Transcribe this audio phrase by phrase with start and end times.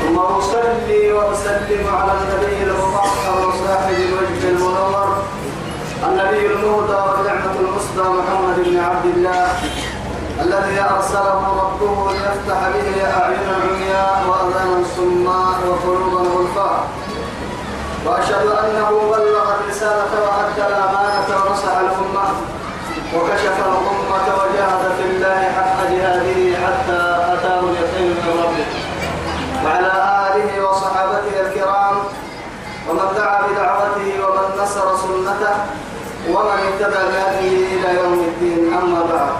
[0.00, 5.16] ثم أصلي وأسلم على النبي المطهر وصاحب الوجه المنور
[6.08, 9.46] النبي المهدى والنعمة المصدى محمد بن عبد الله
[10.40, 16.84] الذي أرسله ربه ليفتح به أعينا عمياء وأذانا صماء وقلوبا غلفاء
[18.06, 22.26] وأشهد أنه بلغ الرسالة وأدى الأمانة ونصح الأمة
[23.16, 27.00] وكشف الأمة وجاهد في الله حق جهاده حتى
[27.34, 28.66] أتاه اليقين من ربه
[29.64, 29.92] وعلى
[30.26, 31.96] آله وصحابته الكرام
[32.90, 35.54] ومن دعا بدعوته ومن نصر سنته
[36.28, 39.32] ومن اهتدى بهديه إلى يوم الدين أما بعد.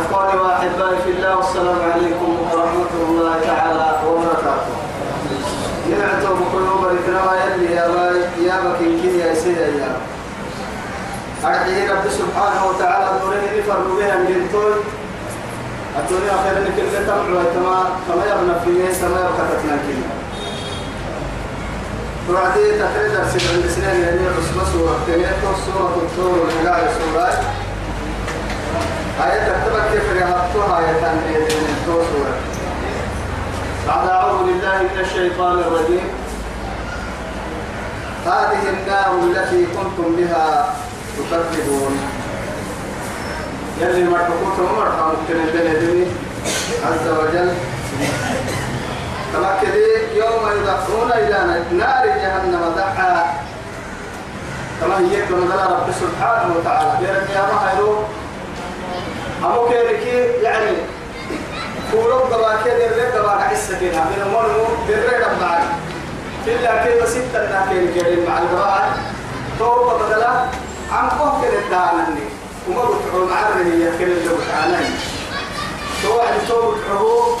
[0.00, 4.74] إخواني وأحبائي في الله والسلام عليكم ورحمة الله تعالى وبركاته.
[5.90, 9.96] نعتوا بقلوب الكرام يلي يا باي يا بكين يا سيدي يا.
[11.44, 14.48] أرحيه رب سبحانه وتعالى دوره نفر بها من
[15.98, 19.78] الدنيا خير لك اللي تمعوا كما كما يبنى فيه سما يبقى كنا
[22.28, 24.98] وعدي تحريد أرسل عند سنين يعني عصبة سورة.
[25.06, 27.28] تنيته سورة الطور والحقاء سورة
[29.24, 32.34] آية تكتبك كيف رهبتها آية تنبيه من سورة.
[33.88, 36.08] بعد أعوذ بالله من الشيطان الرجيم.
[38.26, 40.74] هذه النار التي كنتم بها
[41.30, 41.94] تكذبون.
[43.80, 46.06] يلي مرحبوك ومرحبا ممكن البلدني
[46.86, 47.50] عز وجل.
[49.32, 51.38] تمكدي يوم يدعون إلى
[51.72, 53.34] نار جهنم دعا.
[54.80, 57.06] كما هي كما قال رب سبحانه وتعالى.
[57.34, 57.94] يا ما هيرو.
[59.44, 60.76] أمو كيركي يعني
[61.92, 65.64] كورو قباكي در قباك عسى كنا من المرمو در ربعي
[66.44, 68.92] في الله كي بسيطة ناكين كريم مع القباك
[69.58, 70.32] توبة بدلا
[71.18, 72.26] قوم كده دانني.
[72.68, 74.86] وما بتعو معرني يا كل اللي بتعاني.
[76.02, 77.40] توعد توبة حبوب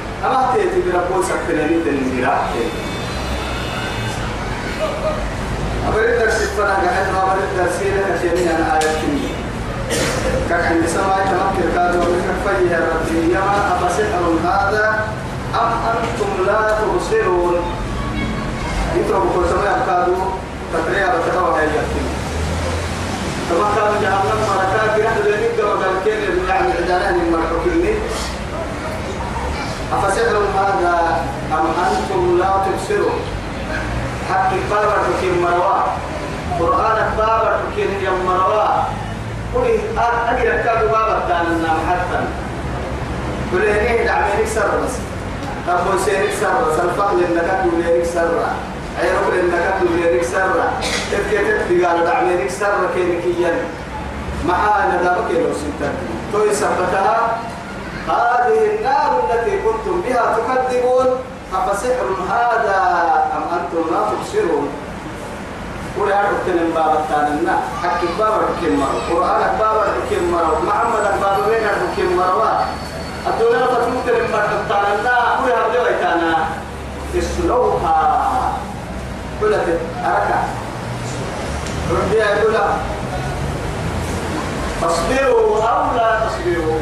[0.25, 1.57] أما تيتي ربو يسكتن
[2.23, 2.65] قراءتي
[5.87, 9.27] أبرد درس فنا قاعد ما أبرد درس لك شيء أنا آية كني
[10.49, 15.07] كان عند سماء تمكر كادوا من فيه ربي يما أفسحر هذا
[15.55, 17.55] أم أنتم لا تبصرون
[18.95, 20.25] يترى بكل سماء كادوا
[20.73, 22.07] تتريا بتكوى هاي يكتين
[23.49, 27.95] كما كان جهنم مركا كنا لنك وقال كين يعني عدالة من مرحوكين
[29.93, 30.95] أفسحر هذا
[31.51, 33.19] أم أنتم لا تبصرون
[34.29, 35.79] حق بابا حكيم مروا
[36.59, 38.67] قرآن بابا حكيم يوم مروا
[39.55, 39.79] قولي
[40.29, 42.19] أجل كادو بابا تانا حتى.
[43.51, 44.95] قولي هنيه دعمينك سر بس.
[45.69, 46.79] أبو سيرك سر بس.
[46.79, 48.31] الفقل إنك تولينك سر
[48.99, 50.53] عيرك إنك تولينك سر
[51.11, 53.53] تبكي تبكي قال دعمينك سر كينكيا
[54.47, 55.93] معانا دابك لو سنتك
[56.33, 57.37] توي سبتها.
[58.07, 61.07] هذه النار التي كنتم بها تكذبون
[61.53, 62.79] أفسحر هذا
[63.35, 64.69] أم أنتم لا تبصرون؟
[65.97, 71.49] قول هذا كلام بابا تانا حكي بابا حكيم مرة قرآن بابا حكيم مرة محمد بابا
[71.49, 72.65] بين حكيم مرة؟
[73.27, 76.45] الدنيا فتموت لما تانا قول هذا لو تانا
[77.17, 78.53] اسلوها.
[79.41, 80.41] قلت أركع
[81.91, 82.55] ربي يقول
[84.83, 86.79] اصبروا أو لا تصبروا.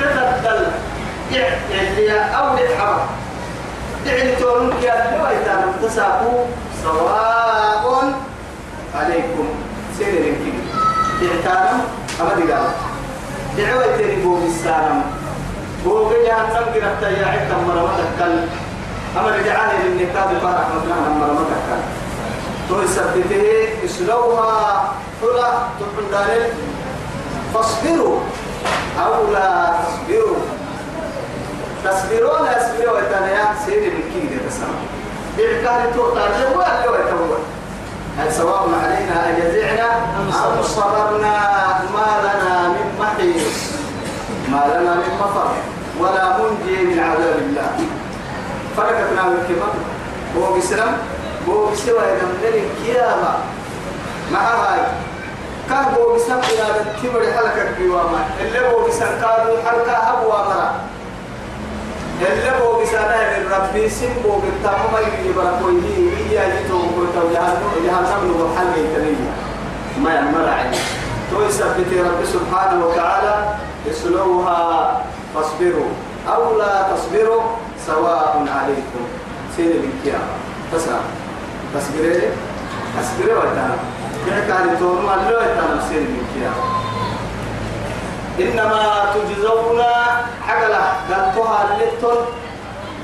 [0.00, 0.66] تتبدل
[1.32, 3.00] يعني أو للحرب
[4.06, 6.44] دعني تقولون يا دويتا تساقوا
[6.82, 8.14] سواء
[8.94, 9.48] عليكم.
[9.98, 11.80] سيرين كده دعتانا
[12.20, 12.68] أما دقال
[13.56, 15.02] دعوة بوغ السلام.
[15.84, 18.38] بوغ جهنم كده يا عدة مرمتك كل
[19.18, 21.82] أما رجعاني للنكاب بارك مطلعنا مرمتك كل
[22.68, 24.92] تو يثبته إسلوها.
[25.22, 25.52] حلا
[26.12, 26.44] دانل
[27.54, 28.20] فاصبروا.
[29.04, 30.36] أو لا تصبروا.
[31.84, 34.68] تصبرون يصبروا ويتنيا سيدي بالكيد تسمع
[35.40, 37.36] إعكار توقع جوا اللي هو
[38.18, 39.88] هل سواء علينا أجزعنا
[40.18, 41.36] أم صبرنا.
[41.94, 43.56] ما لنا من محيص
[44.48, 45.50] ما لنا من مفر.
[46.00, 47.70] ولا منجي من عذاب الله.
[48.76, 49.76] فرقتنا من كمان
[50.36, 50.96] هو بسلام.
[51.48, 53.34] هو بسوى من الكيامة
[54.32, 54.80] مع هاي.
[55.72, 60.74] هو بسلام إلى الكبر حلقة القوامة اللي هو بسلام كانوا حلقة أبوى مرة
[62.20, 67.72] اللي هو بسانه من ربي سنبو بالتامو ما يجي بركوي هي هي يتو كنت جهنم
[67.84, 69.32] جهنم لو حل يتنيا
[69.98, 70.78] ما يمر عليه
[71.30, 73.54] تو يثبت رب سبحانه وتعالى
[73.90, 75.02] اسلوها
[75.34, 75.90] فاصبروا.
[76.28, 77.42] أو لا تصبروا
[77.86, 79.04] سواء عليكم.
[79.56, 80.34] سين بالكيامة
[80.72, 81.00] تسرع
[81.74, 82.22] تصبري؟
[82.98, 83.76] تصبري وتانا
[88.40, 88.82] إنما
[89.14, 89.80] تجزون
[90.46, 92.20] حقلا قلتها للتن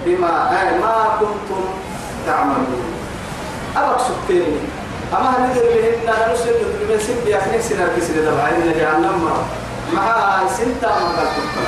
[0.05, 0.35] بما
[0.81, 1.65] ما كنتم
[2.27, 2.93] تعملون.
[3.77, 4.61] أبقى سبتيني.
[5.13, 6.59] أما هندر لهن نسل
[6.89, 9.17] من سب يخني سنة كسر دبعا إن جهنم
[9.93, 10.05] مع
[10.49, 11.67] سنتا ما قلتم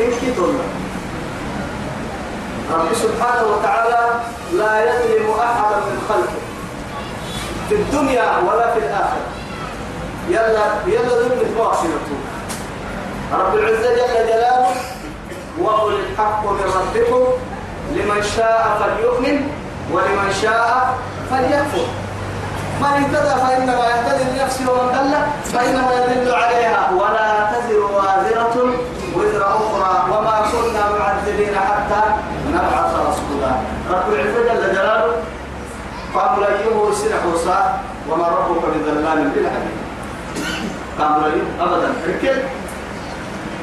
[0.00, 0.54] إن كتن
[2.72, 4.02] رب سبحانه وتعالى
[4.52, 6.33] لا يظلم أحدا من خلقه.
[7.68, 9.26] في الدنيا ولا في الآخرة.
[10.28, 12.18] يلا يلا ظلم تواصلته
[13.32, 14.74] رب العزة جل جلاله
[15.62, 17.24] وقل الحق من ربكم.
[17.94, 19.48] لمن شاء فليؤمن
[19.92, 20.94] ولمن شاء
[21.30, 21.86] فليكفر.
[22.80, 25.14] من اهتدى فإنما يهتدي لنفسه ومن ضل
[25.52, 26.90] فإنما يدل عليها.
[27.00, 28.56] ولا تزر وازرة
[29.16, 32.02] وزر أخرى وما كنا معذبين حتى
[32.48, 33.52] نبعث رسولا.
[33.90, 35.12] رب العزة جل جلاله
[36.14, 37.80] قام أيوه سنة حوصا
[38.10, 39.86] وما ربك بظلام للعبيد
[40.98, 41.24] قام
[41.60, 41.92] أبدا.
[42.08, 42.42] ركب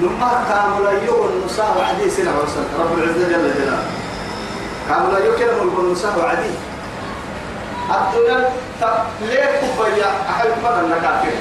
[0.02, 3.86] نما كامل يوم النساء وعدي سنة وسنة رب العزة جل جلاله.
[4.90, 6.54] كامل يوم كلمة النساء وعدي.
[7.92, 8.50] الدنيا
[9.22, 11.36] ليه كبيا أحد مرة نكافر.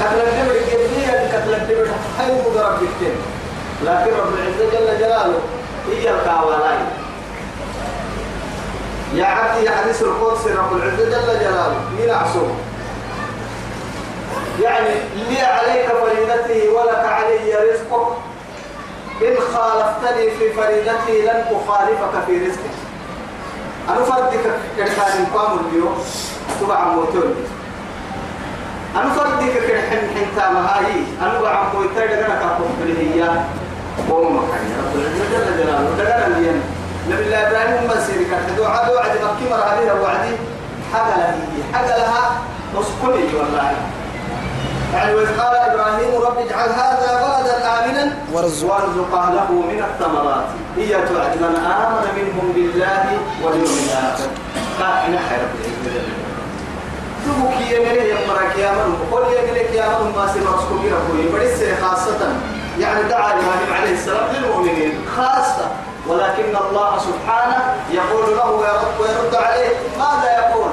[0.00, 1.88] كتل الدبر كبيرة كتل الدبر
[2.18, 3.14] هاي مضرب بكتير
[3.84, 5.40] لكن رب العزة جل جلاله
[5.88, 6.78] هي الكاولاي
[9.14, 12.54] يا عبدي يا حديث القدس رب العزة جل جلاله ينعسوه
[14.62, 14.94] يعني
[15.28, 18.06] لي عليك فريدتي ولك علي رزقك.
[19.22, 22.76] إن خالفتني في فريدتي لن أخالفك في رزقك.
[23.88, 24.40] أنا فردك
[24.76, 26.04] كان قام اليوم
[26.60, 27.34] تبع موتون
[28.96, 33.44] أنا فردك كحن حنتا مهاي أنا بعم كويتا دغنا كاكم بلهيا
[34.10, 35.56] قوم مكاني رب العزة جل
[35.98, 36.75] جلاله اليوم
[37.10, 40.36] نبي الله إبراهيم ما سيرك دعاء دعاء مكي مر عليها وعدي
[40.92, 41.34] حاجة لها
[41.72, 42.30] حاجة لها
[42.74, 43.72] مسكني والله
[44.94, 49.14] يعني وإذ قال إبراهيم رب اجعل هذا بلدا آمنا وارزق.
[49.14, 50.46] أهله من الثمرات.
[50.76, 54.28] هي تعد من آمن منهم بالله واليوم الآخر.
[54.80, 55.42] قال إن خير
[57.24, 62.20] تبكي يمري يمرك يا من قل يمرك يا من ما سكوبي ربوي بدس خاصة.
[62.80, 65.04] يعني دعا إبراهيم عليه السلام للمؤمنين.
[65.16, 65.70] خاصة.
[66.08, 69.68] ولكن الله سبحانه يقول له ويرد, ويرد عليه
[69.98, 70.70] ماذا يقول؟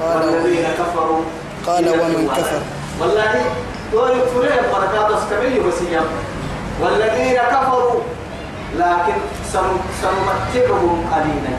[0.00, 1.20] والذين كفروا
[1.66, 2.60] قال ومن كفر.
[3.00, 3.44] والله
[3.92, 4.12] دول
[4.72, 6.04] بركات اسكبي وسيام
[6.80, 8.00] والذين كفروا
[8.76, 9.18] لكن
[10.02, 11.54] سنمتعهم قليلا.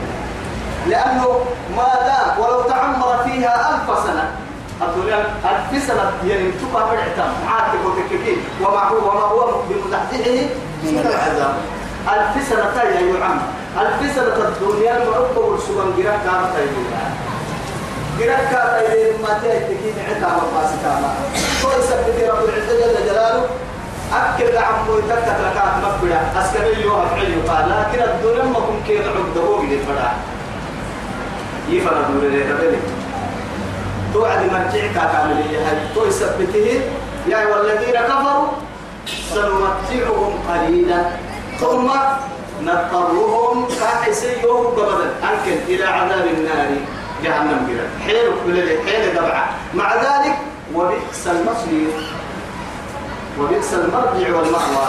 [0.86, 1.40] لأنه
[1.76, 4.30] ما دام ولو تعمر فيها ألف سنة.
[4.82, 10.40] الدنيا ألف سنة يعني تبقى فرعتا عاتب وتككين وما هو وما هو بمزحزحه
[10.82, 11.54] من العذاب
[12.08, 13.38] ألف سنة يا يعم
[13.80, 17.10] ألف سنة الدنيا المعبة والسبن جرا كانت يقولها
[18.18, 21.12] قرأت كاتا إليه ما تأتيكين عتا مقاسكا ما.
[21.64, 23.44] هو يثبت رب العزة جل جلاله.
[24.12, 26.20] أكل عمو يتكت لكات مقبلة.
[26.40, 30.12] أسكبي يوها فعلي قال لكن الدنيا ما كن كيد عبده من الفرع
[31.68, 32.78] يفرع دور لي.
[34.14, 35.78] توعد مرجعك كامل هاي.
[35.94, 36.80] تو يثبته
[37.28, 38.48] يا والذين كفروا
[39.34, 41.02] سنمتعهم قليلا.
[41.60, 41.90] ثم
[42.62, 46.70] نضطرهم كاحسي يوم قبضا أنكن إلى عذاب النار.
[47.24, 49.48] جهنم كده حيل كل حيل دبعة.
[49.74, 50.36] مع ذلك
[50.74, 51.88] وبئس المصير.
[53.40, 54.88] وبئس المرجع والمأوى.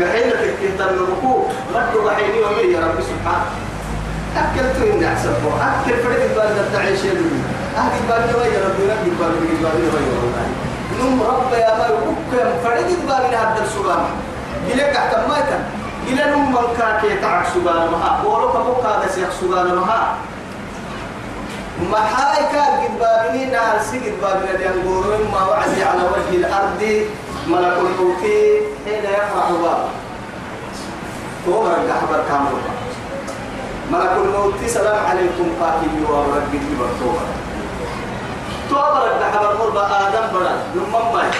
[0.00, 1.48] بحيلة كنت الركوع.
[1.74, 3.50] مرد وحيني ومي يا رب سبحانه
[4.36, 7.40] أكلت إن أحسن أكل فريق بان تعيش يدوي
[7.76, 10.46] أهل بان يا رب ربي بان بان يا
[11.00, 12.16] نم رب يا ما يبكم
[12.64, 14.04] فريق بان هذا السلام.
[14.70, 15.58] إليك أحتميتا
[16.06, 17.90] إلى نم من كاكي تعك سبحانه.
[17.90, 19.74] مها ولو كبوك هذا سيخ سبحانه.
[21.90, 26.82] مها كان قد بابني نار سجد بابنا ينقولون ما وعدي على وجه الأرض
[27.46, 28.22] ملك الموت
[28.84, 29.82] حين يفرح باب
[31.48, 32.56] هو الأحبار كامل.
[33.92, 37.26] ملك الموت سلام عليكم قاتل ورب برتوبة
[38.70, 41.30] توبة حبر مربى آدم برا نمم باي.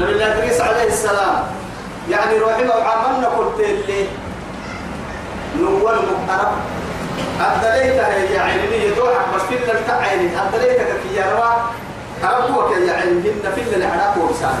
[0.00, 1.59] نبي الله إدريس عليه السلام.
[2.10, 4.04] يعني روحي وعملنا قلت اللي
[5.60, 6.52] نول مقرب
[7.40, 10.30] أدليتها يا عيني يدوحك بس في اللي تعيني.
[10.42, 11.50] أدليتك في يا روا
[12.24, 14.58] أربوك يا عيني في اللي عراك وبسان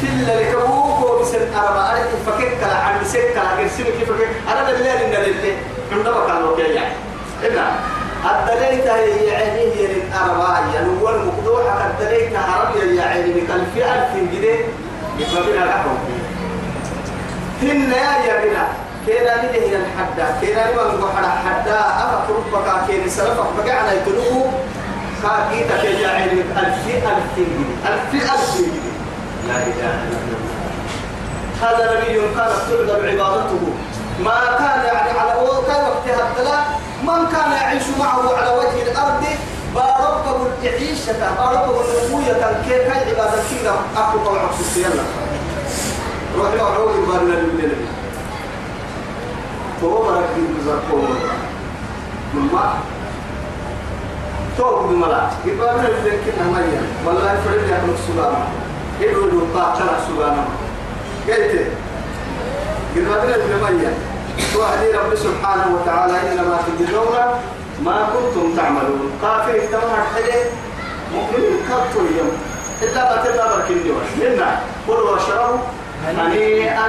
[0.00, 4.92] في اللي كبوك وبسن أربا أرك فكك عن سك لكن سمك كيف فكك أنا بالله
[4.92, 5.54] إن اللي
[5.92, 6.94] عندما كانوا كي يعني.
[7.42, 7.62] إلا.
[8.24, 11.76] أدليتها يا عيني يا الأربا يا نول مقدوحك.
[12.00, 13.40] أدليتها عربي يا عيني.
[13.40, 14.64] بكل في ألف جنيه.
[15.22, 15.92] يبقى بنا لحظة
[17.62, 17.92] هن
[18.26, 18.68] يا بنا
[19.06, 21.10] كينا نده هنا الحدا كينا نبغى نقول
[21.44, 23.46] حدا أفا كربك كيني سلفك.
[23.58, 24.52] بقعنا يتلوه.
[25.22, 26.40] كاكيتا كي عيني.
[26.40, 27.38] ألف ألف
[27.86, 28.60] ألف ألف
[29.48, 30.52] لا إله إلا الله.
[31.62, 33.60] هذا نبي كانت تعذب عبادته.
[34.24, 35.32] ما كان يعني على
[35.66, 36.64] كان وقتها الثلاث
[37.02, 39.24] من كان يعيش معه على وجه الأرض
[40.68, 42.32] العيشة باربه الأخوية
[42.66, 45.04] كي كي عبادة كيدا أكو طبعا في السيالة
[46.38, 47.76] روحي وعوه يبارنا لله
[49.80, 50.98] تو برك بزرقو
[52.34, 52.74] مما
[54.58, 58.46] تو بملا يبارنا لله كنا ميا والله فرد يا سبحانه
[59.00, 60.44] يدعو له باطل سبحانه
[61.28, 61.66] قلت
[62.96, 63.92] يبارنا لله ميا
[64.58, 67.16] وحدي رب سبحانه وتعالى إنما تجزون
[67.84, 69.10] ما كنتم تعملون.
[69.22, 70.40] كافر اجتمع حلي
[71.14, 72.32] مؤمن كفر يوم.
[72.82, 75.58] إلا تبقى بركين دواش منا قلوا واشربوا
[76.06, 76.88] هنيئا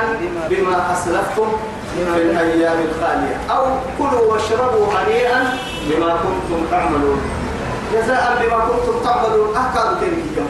[0.50, 1.50] بما أسلفتم
[1.96, 3.38] في الأيام الخالية.
[3.52, 3.66] أو
[3.98, 5.58] كلوا واشربوا هنيئا
[5.90, 7.22] بما كنتم تعملون.
[7.94, 9.50] جزاء بما كنتم تعملون.
[9.58, 10.48] أكاد تنكيهم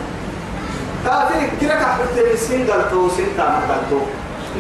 [1.06, 4.00] كافر كرك حتى السن قلتو سنتا مقلتو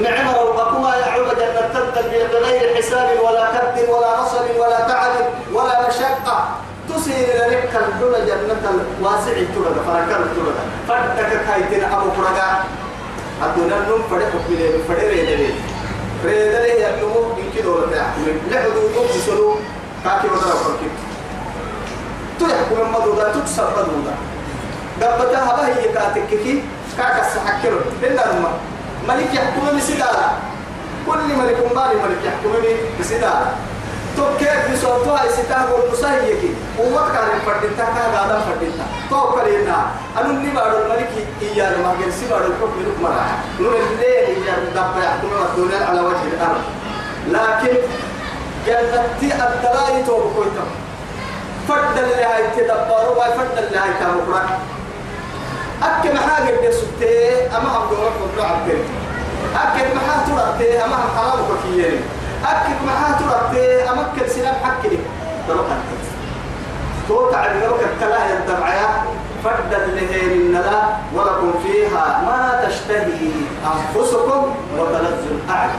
[0.02, 1.92] نعم روقكما يعود جنة
[2.32, 5.12] بغير حساب ولا كد ولا نصب ولا تعب
[5.54, 6.50] ولا مشقة.
[6.90, 10.56] تسير لك الدولة جنة الواسع التولد فركر التولد
[10.88, 12.64] فردك كايتين أبو فرقا
[13.44, 15.54] الدولة نم فرق بلي فرق ريدلي
[16.26, 18.92] ريدلي يلمو يمكن دولة تحكم لحدود
[19.28, 19.60] يوم
[20.04, 20.94] كاكي بدر فرقك
[22.40, 24.16] تحكم مدودا تكسب مدودا
[25.02, 26.64] قبتها بهي كاتككي.
[26.98, 28.54] كاكا سحكرو إلا الماء
[29.08, 30.38] ملك يحكم بسدارة
[31.08, 32.54] كل ملك مالي ملك يحكم
[33.00, 33.54] بسدارة
[34.18, 36.42] تو كيف بصوتها ستاه والمساهيك
[36.80, 39.86] ووقت على الفردتا كان هذا الفردتا تو كلينا
[40.18, 41.10] أنا نبارو الملك
[41.42, 43.26] إياه ما قال سبارو الحكم لك مرة
[43.60, 46.64] نور الليل إياه دبا يحكم الدنيا على وجه الأرض.
[47.28, 47.78] لكن
[48.68, 50.66] جنتي الدلائي تو بكويتا
[51.68, 53.58] فرد اللي هاي تدبروا وفرد
[55.84, 58.70] اللي أكل محاجة بسوتة أما هم دورك وطلع عبد
[59.56, 62.00] أكل محا ترى أما هم حرام كثير
[62.46, 65.00] أكل محا ترى أما كل سلام حكي
[65.48, 65.66] تروح
[67.08, 69.04] تو تعالى لك الكلاه الدمعية
[69.76, 73.30] اللي من لا ولكم فيها ما تشتهي
[73.66, 75.72] أنفسكم وتلذ الأعلى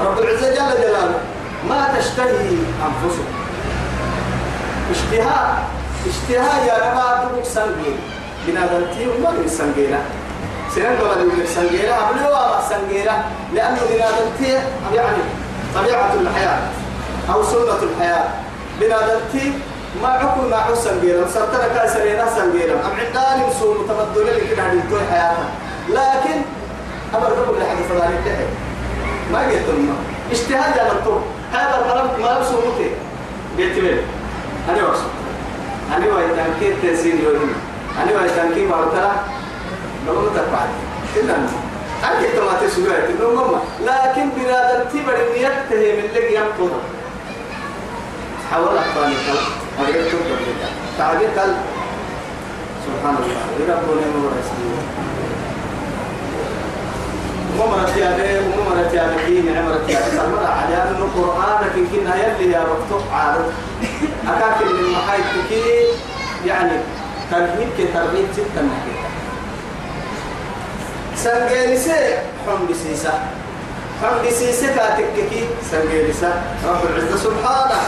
[0.00, 1.20] رب العزة جل جلاله
[1.68, 2.48] ما تشتهي
[2.86, 3.24] أنفسكم.
[4.90, 5.68] اشتهاء
[6.06, 7.98] اشتهاء يا رب دبك سنجين
[8.48, 10.00] بنادم تيم ما من سنجينا
[10.74, 12.60] سنن قبل من سنجينا وما
[13.54, 14.60] لأنه بنادم تيم
[14.94, 15.22] يعني
[15.74, 16.60] طبيعة الحياة
[17.34, 18.28] أو سنة الحياة
[18.80, 19.60] بنادم تيم
[20.02, 25.00] ما عقل ما عقل سنجينا سرتنا كاسرينا سنجينا أم عندنا مسوم تمدل اللي كنا عندنا
[25.10, 25.48] حياتنا
[25.88, 26.40] لكن
[27.14, 28.46] أمر قبل لحد فلان انتهى
[29.32, 29.96] ما قلت لهم
[30.32, 30.78] اجتهاد
[31.52, 32.90] هذا المرض ما يسومته
[33.78, 34.02] له
[34.68, 35.10] أنا وصل
[35.96, 37.67] أنا وإذا كنت تنسين يومي
[38.02, 39.10] أنا وإذا كنت بارتلا
[40.06, 40.68] لو تبعت
[41.16, 46.70] إلا أنت ما تسوي إنه لكن بنادم تبر نيته من اللي ينقض
[48.52, 49.38] حول أخواني كل
[49.82, 50.22] أريد تقول
[50.98, 51.52] تعالي كل
[52.86, 53.76] سبحان الله.
[53.76, 54.44] ربنا مبارك
[57.58, 62.14] ومرت يا بيه ومرت يا بكين عمرت يا بيه المرة على أن القرآن كن كنا
[62.16, 63.46] يلي يا رب عارف
[64.28, 65.62] أكاكل من محايد كي
[66.46, 66.72] يعني
[67.30, 68.94] ترهيب كي ترهيب ستة نحكي
[71.16, 71.94] سنجيلسة
[72.46, 73.12] حمد سيسة
[74.02, 77.80] حمد سيسة كاتككي سنجيلسة رب العزة سبحانه.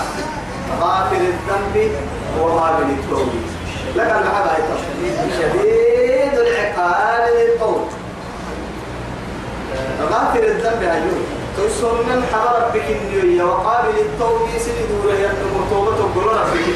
[0.80, 1.92] غافر الذنب
[2.40, 3.42] وغافر التوبة.
[3.96, 4.52] لك المحبة
[5.38, 7.82] شديد العقاب للقول
[10.10, 11.22] غافر الذنب أيوه
[11.56, 14.58] تيسر من حضر ربك النية وقابل التوبة.
[14.58, 15.96] سيدور ينمو توبة.
[15.96, 16.66] تقول ربك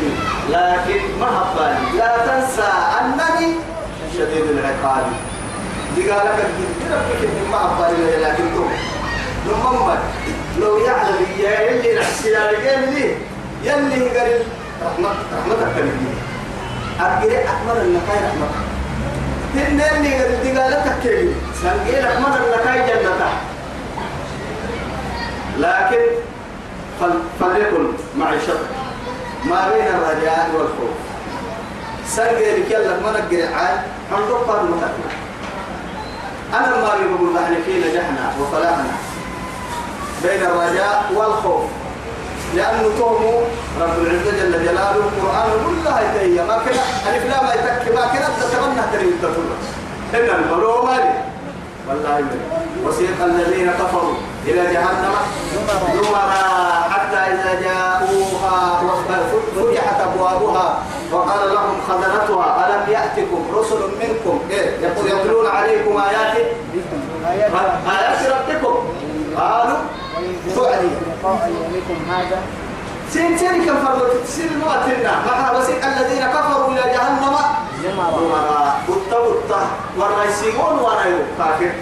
[0.51, 2.71] لكن ما هبالي لا تنسى
[3.01, 3.55] أنني
[4.19, 5.07] شديد العقاب.
[5.97, 6.47] دي قال لك
[6.91, 8.77] ربك ما هبالي لكن توبة
[9.47, 9.95] نمم
[10.61, 13.17] لو يعلم يا يلي نحسي لي
[13.65, 14.43] يلي قال
[14.85, 16.15] رحمة رحمتك كلمة
[17.01, 18.65] أرجع أكمل النكاي رحمتك
[19.55, 23.33] تنين قال دقالتك كلمة سنجيل أكمل النكاي جنتك
[25.59, 26.05] لكن
[27.41, 27.87] فليكن
[28.19, 28.84] معيشتك
[29.51, 30.97] ما بين الرجاء والخوف.
[32.09, 33.77] سنجيل كلك من الجرعان
[34.11, 35.13] حنطق المتكلم
[36.55, 38.95] أنا ما بقول نحن في نجحنا وفلاحنا
[40.23, 41.65] بين الرجاء والخوف.
[42.55, 43.41] لأنه تومو
[43.81, 46.83] رب العزة جل جلاله القرآن كلها يتهيأ ما كنا
[47.15, 49.51] ألف لا ما يتك ما كنا تتمنى تريد تقول
[50.15, 51.13] إن البلو مالي.
[51.89, 52.25] والله
[52.85, 54.15] وسيق الذين كفروا
[54.47, 55.15] إلى جهنم.
[55.95, 56.25] زمرا
[56.91, 58.14] حتى إذا جاءوها
[59.57, 60.83] فتحت أبوابها
[61.13, 66.37] وقال لهم خزنتها ألم يأتكم رسل منكم؟ إيه يقول يتلون عليكم آيات
[67.91, 68.75] آيات ربكم.
[69.39, 69.79] قالوا
[72.09, 72.39] هذا
[73.13, 77.37] سين سين كم فرض سين مواتنا مع وسيق الذين كفروا إلى جهنم
[77.83, 79.67] زمرا بطة بطة
[79.99, 81.73] والرئيسيون ورأيوا كافر.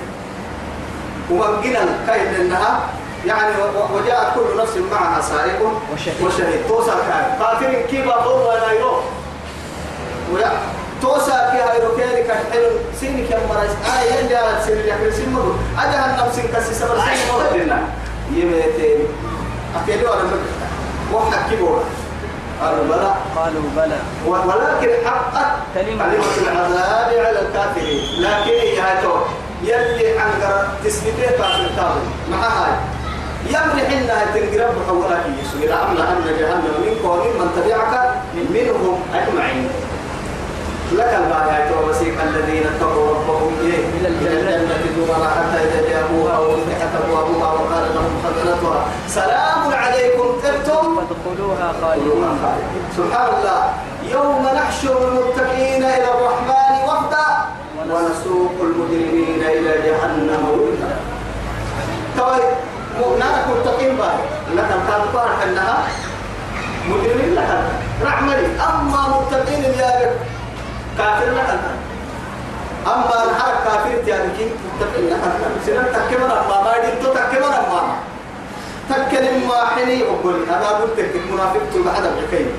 [1.30, 2.80] ومجنا كاين إنها؟
[3.26, 3.54] يعني
[3.94, 5.60] وجاءت كل نفس معها سائق
[5.92, 6.68] وشهيد, وشهيد.
[6.68, 9.00] توسع كان كافر كيف أقول ولا يروح
[10.32, 10.50] ولا.
[11.02, 15.54] توسع فيها يروكيري كان حلو سينك يا مرس آه يلي على سين يا سين مرو.
[15.78, 17.64] أجا النفس كسي سبر سين مرو.
[17.64, 17.78] لنا
[18.32, 19.06] يميتين.
[19.76, 20.30] أكيدوا أنا
[21.12, 21.84] وحكي بورا
[22.62, 23.14] قالوا بلى.
[23.36, 23.98] قالوا بلى.
[24.26, 26.04] ولكن حقت كلمة.
[26.42, 28.22] العذاب على الكافرين.
[28.22, 28.80] لكن هي
[29.62, 30.30] يلي عن
[30.84, 32.00] تسبيته كافر كافر
[32.30, 32.72] مع هاي.
[33.46, 37.94] يمرح إنها تنقرب حولك يسوع أمن أن جهنم منك ومن من تبعك
[38.34, 39.68] منهم أجمعين.
[40.92, 47.52] لك البايات ووسيق الذين اتقوا ربهم إيه إلى الجنة زمرا حتى إذا جاءوها وفتحت أبوابها
[47.52, 48.84] وقال لهم خزنتها.
[49.08, 52.84] سلام عليكم طبتم؟ فادخلوها خالدين.
[52.96, 53.62] سبحان الله.
[54.12, 57.26] يوم نحشر المتقين إلى الرحمن وفدا.
[57.90, 60.42] ونسوق المجرمين إلى جهنم.
[60.50, 60.96] وردا
[62.18, 62.52] طيب
[63.18, 64.18] نارك متقين باي
[64.56, 64.70] لك
[65.44, 65.78] أنها
[66.88, 67.50] مجرمين لك
[68.04, 68.46] رحمني.
[68.68, 70.10] أما متقين اللي
[70.98, 71.60] كافر لك
[72.86, 75.20] أما الحرك كافر تياركين متقين لك
[75.66, 77.82] سنن تكمل أما ما دين تو تكمل أما
[78.90, 82.52] تكلم ما حني أقول أنا قلت لك المنافق تبع هذا الحكاية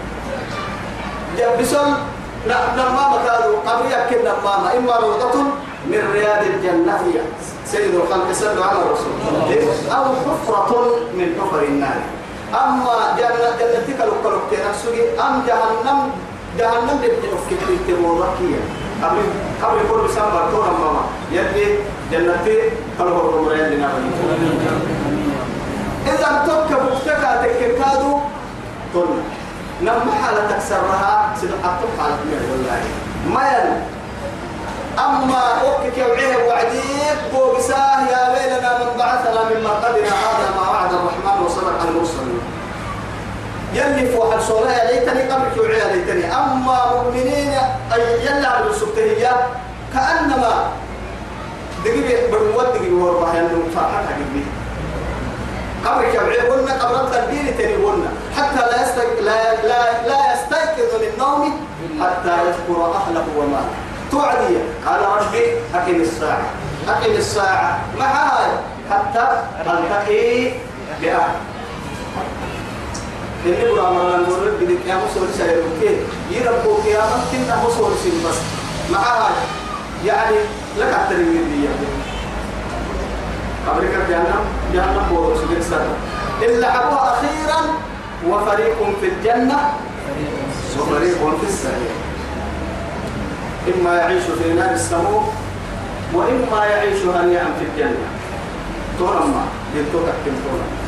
[1.37, 1.93] جاب بسول
[2.47, 5.41] لما مكانوا قبل يكن لما إما روضة
[5.87, 7.21] من رياض الجنة هي.
[7.65, 9.13] سيد الخلق صلى على الرسول
[9.91, 12.01] أو حفرة من حفر النار.
[12.53, 14.97] أما جنة جنتك لو لك نفسك.
[15.19, 15.99] أم جهنم
[16.57, 18.61] جهنم كتير تبوركية
[19.03, 19.21] قبل
[19.63, 21.03] قبل كل سنة تورا ماما.
[21.31, 21.65] يدي
[22.11, 22.57] جنتي
[22.99, 23.89] قالوا الرمرين لنا.
[26.05, 28.19] إذا تبكى بكتك تككادو
[28.93, 29.23] قلنا.
[29.81, 32.81] نم حالة تكسرها سبحانه حالة من والله.
[33.33, 33.69] ما يل
[34.99, 41.45] أما أوكك يوعيه وعديك بوبساه يا ويلنا من بعثنا من مرقدنا هذا ما وعد الرحمن
[41.45, 42.32] وصدق المرسلين.
[43.73, 46.25] يلي فوح الصلاة يا ليتني قبلك يوعيه ليتني.
[46.35, 47.53] أما مؤمنين
[47.93, 49.47] أي يلا على السبتهية
[49.93, 50.71] كأنما
[51.85, 54.43] دقيقة بنود دقيقة وربح يلي مفاحة حقيقي
[55.85, 58.09] قبرك يبعي قلنا قبرت الدين تاني قلنا.
[58.37, 61.67] حتى لا يستيق لا لا لا يستيقظ من النوم
[62.01, 63.73] حتى يذكر أهله وماله.
[64.11, 66.45] توعدي قال ربي أقم الساعة.
[66.87, 67.79] أقم الساعة.
[67.99, 68.51] مع هاي
[68.91, 70.51] حتى ألتقي
[71.01, 71.35] باهل
[73.45, 73.63] إني
[80.05, 80.35] يعني
[80.77, 81.67] لك الترميم دي
[83.71, 85.85] أمريكا جهنم جهنم بورو سجن سر.
[86.41, 87.61] إلا أبوها أخيرا
[88.29, 89.57] وفريق في الجنة.
[90.79, 91.93] وفريق في السعير.
[93.75, 95.23] إما يعيش في نار السموم
[96.13, 98.07] وإما يعيش هنيئا في الجنة.
[98.99, 100.82] تورما ينتوك كم تورما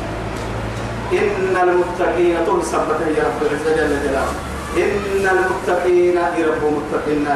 [1.14, 4.34] إن المتقين تنسبت يا رب العزة جل جلاله.
[4.78, 7.28] إن المتقين يربوا متقين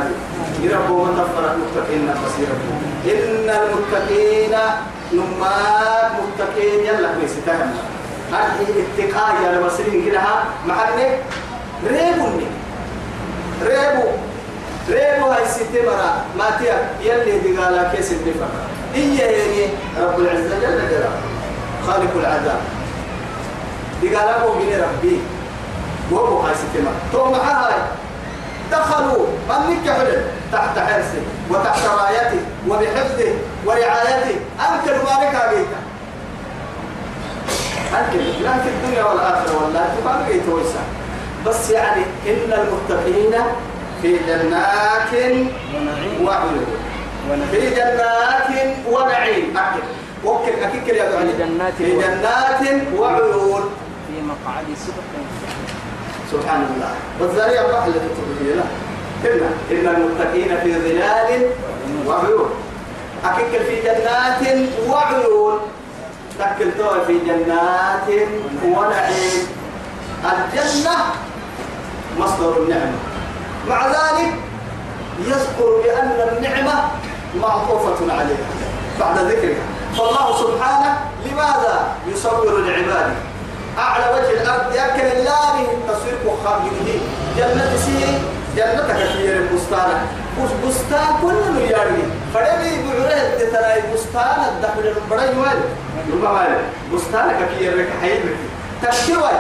[0.64, 2.56] يربوا متفرق متقين بصيرا
[3.06, 4.58] إن المتقين
[5.14, 7.72] نمات متقين يلا كويستهم
[8.32, 10.22] هذه اتقاء يا المصريين كده
[10.68, 11.00] محل
[11.88, 12.48] ريبوني
[13.64, 14.08] ريبو
[14.90, 15.26] ريبو.
[15.32, 16.24] هاي ستة مرة.
[16.38, 16.90] ما تيا.
[17.02, 18.46] يلي دي قالا كيس الدفع
[18.96, 19.68] إيه يعني
[20.02, 21.12] رب العزة جل جلاله.
[21.88, 22.62] خالق العذاب.
[24.08, 25.20] قالا بو ربي
[26.12, 27.88] وهو هاي ستة مرة تو معها
[28.72, 33.32] دخلوا من حلم تحت حرسه وتحت رايته وبحفظه
[33.66, 35.68] ورعايته أنكر ما لك أبيك
[37.94, 40.80] أكل لا في الدنيا والآخرة والله تبقى تويسا
[41.46, 43.34] بس يعني إن المتقين
[44.02, 45.14] في جنات
[46.22, 46.66] وعيون
[47.52, 49.80] في جنات ونعيم أكل
[50.26, 51.12] وكل أكل يا
[51.78, 53.72] في جنات وعيون
[54.10, 55.10] في مقعد صدق
[56.32, 56.92] سبحان الله.
[57.20, 58.68] والذريعة الله التي تبدي له
[59.26, 59.42] إن
[59.72, 61.52] إن المتقين في ظلال
[62.08, 62.50] وعيون.
[63.26, 64.42] أكل في جنات
[64.90, 65.60] وعيون.
[66.40, 68.08] تكل توا في جنات
[68.66, 69.48] ونعيم.
[70.26, 70.96] الجنة
[72.20, 73.00] مصدر النعمة.
[73.70, 74.34] مع ذلك
[75.20, 76.84] يذكر بأن النعمة
[77.42, 78.48] معطوفة عليها
[79.00, 79.66] بعد ذكرها.
[79.98, 83.29] فالله سبحانه لماذا يصور لعباده؟
[83.80, 87.00] أعلى وجه الأرض يأكل الله تصوير خارجه
[87.38, 88.20] جنة سي
[88.56, 89.48] جنة كثير
[90.42, 94.94] وش بستان كل ملياري فدبي بعره ترى بستان الدخل
[95.38, 95.62] وين؟
[96.14, 96.58] يبقى وين؟
[96.94, 98.36] بستان كثير لك حيل
[98.82, 99.32] تكتوي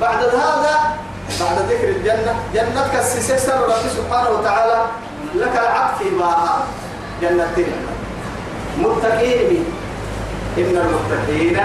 [0.00, 0.96] بعد هذا
[1.40, 4.82] بعد ذكر الجنة جنة كالسيسر رب سبحانه وتعالى
[5.34, 6.64] لك العطف باها
[7.22, 7.66] جنة
[8.78, 9.64] متقين
[10.58, 11.60] إن المتقين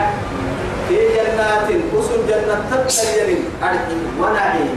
[0.92, 1.68] في جنات
[2.00, 4.76] أسل جنة تتخيل أرض ونعيم.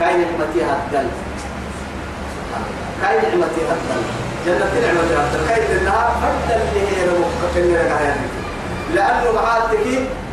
[0.00, 1.08] كاين نعمتها الدل
[3.02, 4.02] كاين نعمتها الدل
[4.46, 7.54] جنة نعمتها الدل كاين إنها فرد اللي هي ربك
[8.94, 9.86] لأنه معاتك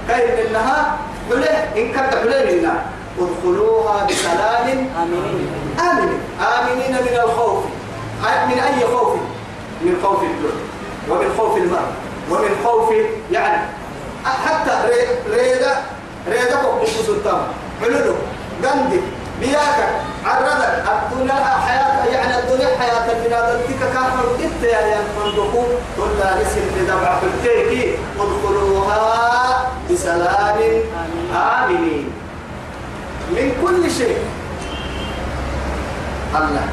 [0.08, 0.98] كاين إنها
[1.30, 2.74] حله إن كنت حله منا
[3.20, 4.68] ادخلوها بسلام.
[5.02, 6.20] آمنين.
[6.40, 7.64] آمنين من الخوف.
[8.24, 9.14] من أي خوف؟
[9.82, 10.70] من خوف الدنيا
[11.10, 11.92] ومن خوف الماء
[12.32, 12.94] ومن خوف
[13.32, 13.62] يعني
[14.26, 14.74] حتى
[15.30, 15.82] ريدا
[16.28, 17.42] ريدا فوق سلطان.
[17.82, 18.16] حلولو
[18.64, 19.00] قندي
[19.40, 19.80] بياك
[20.26, 20.84] عرضك.
[20.90, 21.34] الدنيا
[21.66, 25.64] حياة يعني الدنيا حياة البنادم تلك كافر إنت يا يا فندقو
[25.98, 27.98] كل اسم لدبع في التيكي.
[28.20, 30.60] ادخلوها بسلام.
[31.36, 32.12] آمنين.
[33.32, 34.18] من كل شيء.
[36.36, 36.68] الله.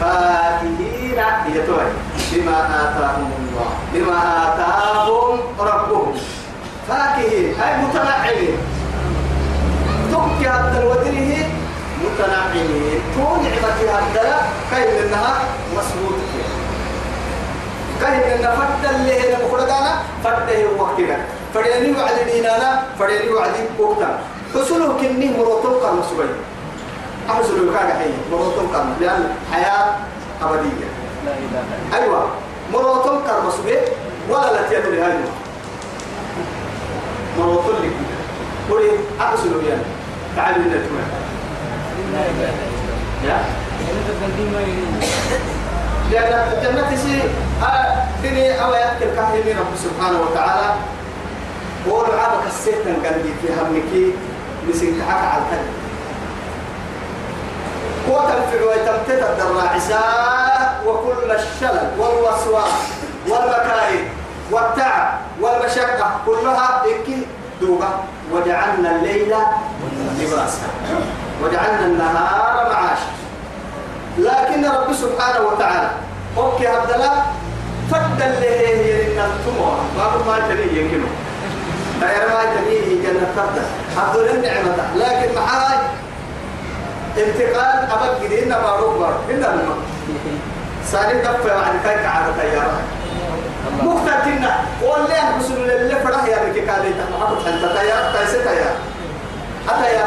[0.00, 1.20] فاكهين
[1.54, 1.88] يتوي
[2.32, 3.68] بما آتاهم الله.
[3.94, 6.14] بما آتاهم ربهم.
[6.88, 8.56] فاكهين أي متنعمين
[10.12, 11.46] تبكي هذا الودره
[12.04, 15.34] متنعمين تون نعمتي هذا كاين انها
[15.76, 16.14] مسبوط
[18.00, 19.92] كاين ان فد اللي هنا مخرجانا
[20.24, 21.18] فد هو وقتنا
[21.54, 24.18] فديني وعد دينانا فديني وعد وقتنا
[24.54, 26.26] حصله كني مروتو كان مسوي
[27.30, 29.86] أحصل كان حي مروتو كان لأن حياة
[30.42, 30.95] أبدية.
[31.26, 32.22] لا إله إلا أيوة.
[32.72, 33.76] مروتو كان مسوي
[34.30, 35.18] ولا لا تيادو لهاي
[37.38, 37.96] مروتو لك.
[38.70, 39.82] قولي أحصل يعني
[40.36, 41.10] تعالوا لنا تمام
[43.24, 43.38] يا.
[46.10, 47.22] لأن الجنة سي
[48.22, 50.68] دني أو يأكل كهني رب سبحانه وتعالى.
[51.88, 53.92] هو العابك السيتن قلبي في همك.
[54.68, 55.70] مسك حكى على الكلب.
[58.08, 60.55] هو تنفع ويتمتت الدراعساء
[60.86, 62.72] وكل الشلل والوسواس
[63.28, 64.04] والمكايد
[64.50, 67.26] والتعب والمشقة كلها إكي
[67.60, 69.34] دوغا وجعلنا الليل
[70.20, 70.66] لباسا.
[71.42, 73.10] وجعلنا النهار معاشا.
[74.18, 75.90] لكن رب سبحانه وتعالى
[76.36, 77.22] أوكي عبد الله
[77.90, 81.08] فد اللي هي إن التموع ما ما تبي يمكنه.
[82.02, 83.62] غير ما تبي جنة فرد
[83.98, 85.78] عبد النعمة لكن معاي
[87.16, 89.76] انتقال أبد جديد ما ربر إلا الماء
[90.92, 92.80] سالم دفع عن كاي كعادة تيارة
[93.82, 98.76] مختلفنا والله حصل اللي فرح يا بك كالي تحط أنت تيار تيسي تيار
[99.68, 100.06] حتى يا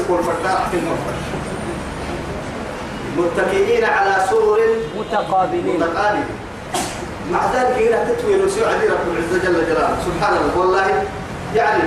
[0.00, 0.36] يكون فرد
[0.70, 1.16] في المفرد
[3.16, 4.60] متكئين على سرر
[4.98, 5.76] متقابلين.
[5.76, 6.24] متقابل
[7.32, 9.96] مع ذلك هنا تتوي نسوع عدي رب العزة جل جلاله.
[10.06, 10.58] سبحان الله.
[10.58, 11.02] والله
[11.54, 11.82] يعني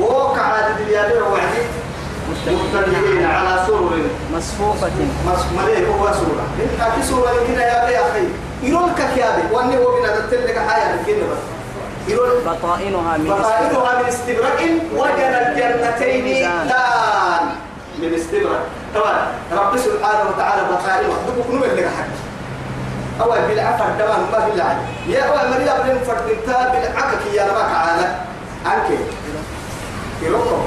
[0.00, 1.64] وقع عدد اليابير وعدي.
[2.30, 4.02] متكئين على سرر
[4.34, 4.90] مصفوفة.
[5.58, 6.44] مليه هو سورة
[6.96, 7.96] في سورة يمكن يا أخي.
[7.96, 8.24] أخي
[8.62, 11.38] يقول كيابي وأني هو من هذا تلك حياة يمكن بس.
[12.46, 14.60] بطائنها من بطائنها من استبرق
[14.96, 17.46] وجن الجنتين دان
[17.98, 18.60] من استبرق
[18.94, 21.16] طبعا رب سبحانه وتعالى بطائنها.
[21.28, 22.06] دبك نوع اللي حق
[23.20, 28.20] أول بالعفر دمان ما بالله يا أول مريض بن فردتا بالعكك يا ما كعانة
[28.66, 28.98] أنك
[30.22, 30.62] يروكم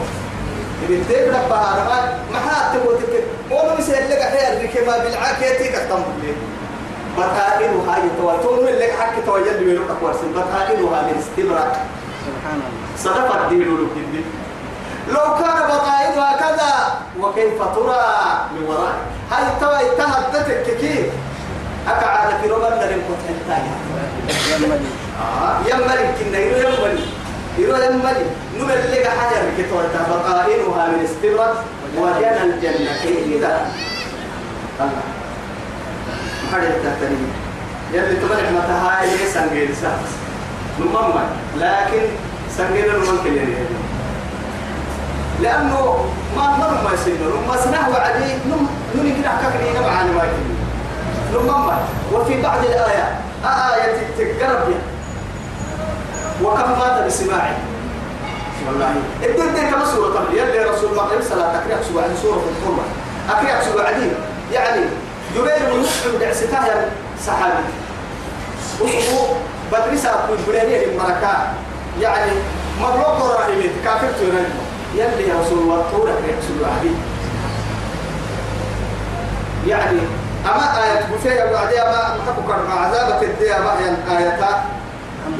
[0.81, 6.05] بنتك ربها رما ما حد تقول تك قولوا مسير لك حيل لك ما بالعكيتك التمر
[7.17, 11.71] بطائنها يتوتون لك حق توجد بيروك أكوارسين بطائنها من استبرق
[12.27, 12.97] سبحان الله.
[12.97, 14.23] صدق الدين لك
[15.09, 16.73] لو كان بطائنها كذا
[17.19, 18.05] وكيف ترى
[18.55, 18.93] من وراء؟
[19.31, 21.05] هاي توي تهدتك كيف؟
[21.87, 23.29] أكعد في ربنا لم كنت
[24.51, 24.75] يمني
[25.21, 26.99] آه يملك كنا يملك.
[27.57, 28.25] يروى يملي
[28.59, 31.55] نمر اللي حاجة بكتوة بقائنها من استبرد
[31.97, 33.65] وجنى الجنتين إذا.
[34.81, 35.01] الله
[36.47, 37.31] محرد التهتنين
[37.93, 40.11] يلي تبرع متى هاي ليس سنجيل سهس
[40.79, 41.13] نمم
[41.57, 42.01] لكن
[42.57, 43.53] سنجيل الممكن يعني.
[45.41, 46.05] لأنه
[46.37, 47.15] ما مر ما يصير.
[47.15, 48.67] لما سنه وعدي نم
[49.21, 50.23] كده حكاك لي نبع عن ما
[51.33, 51.69] نمم
[52.13, 53.13] وفي بعض الآيات
[53.45, 54.73] آية تقرب
[56.43, 57.55] وكم مات بسماعه.
[58.67, 58.93] والله.
[59.23, 62.89] الدين دين كما سورة طبعا يلي رسول الله عليه الصلاة أكريك سوى عن سورة القرآن
[63.29, 64.11] أكريك سوى عديد
[64.53, 64.81] يعني
[65.35, 66.85] جبير ونسح بعستها
[67.27, 67.63] صحابي.
[68.81, 69.35] وصفوا
[69.71, 71.47] بدرسة بالبلانية المركات
[72.01, 72.31] يعني
[72.81, 74.45] مبلوغ رحيمين كافر تنجم
[74.95, 76.95] يلي يا رسول الله طولك يحسن عديد
[79.67, 79.99] يعني
[80.45, 82.17] أما آية بفيا بعدها
[82.67, 83.77] ما عذابك الديا بقى
[84.17, 84.65] آياتها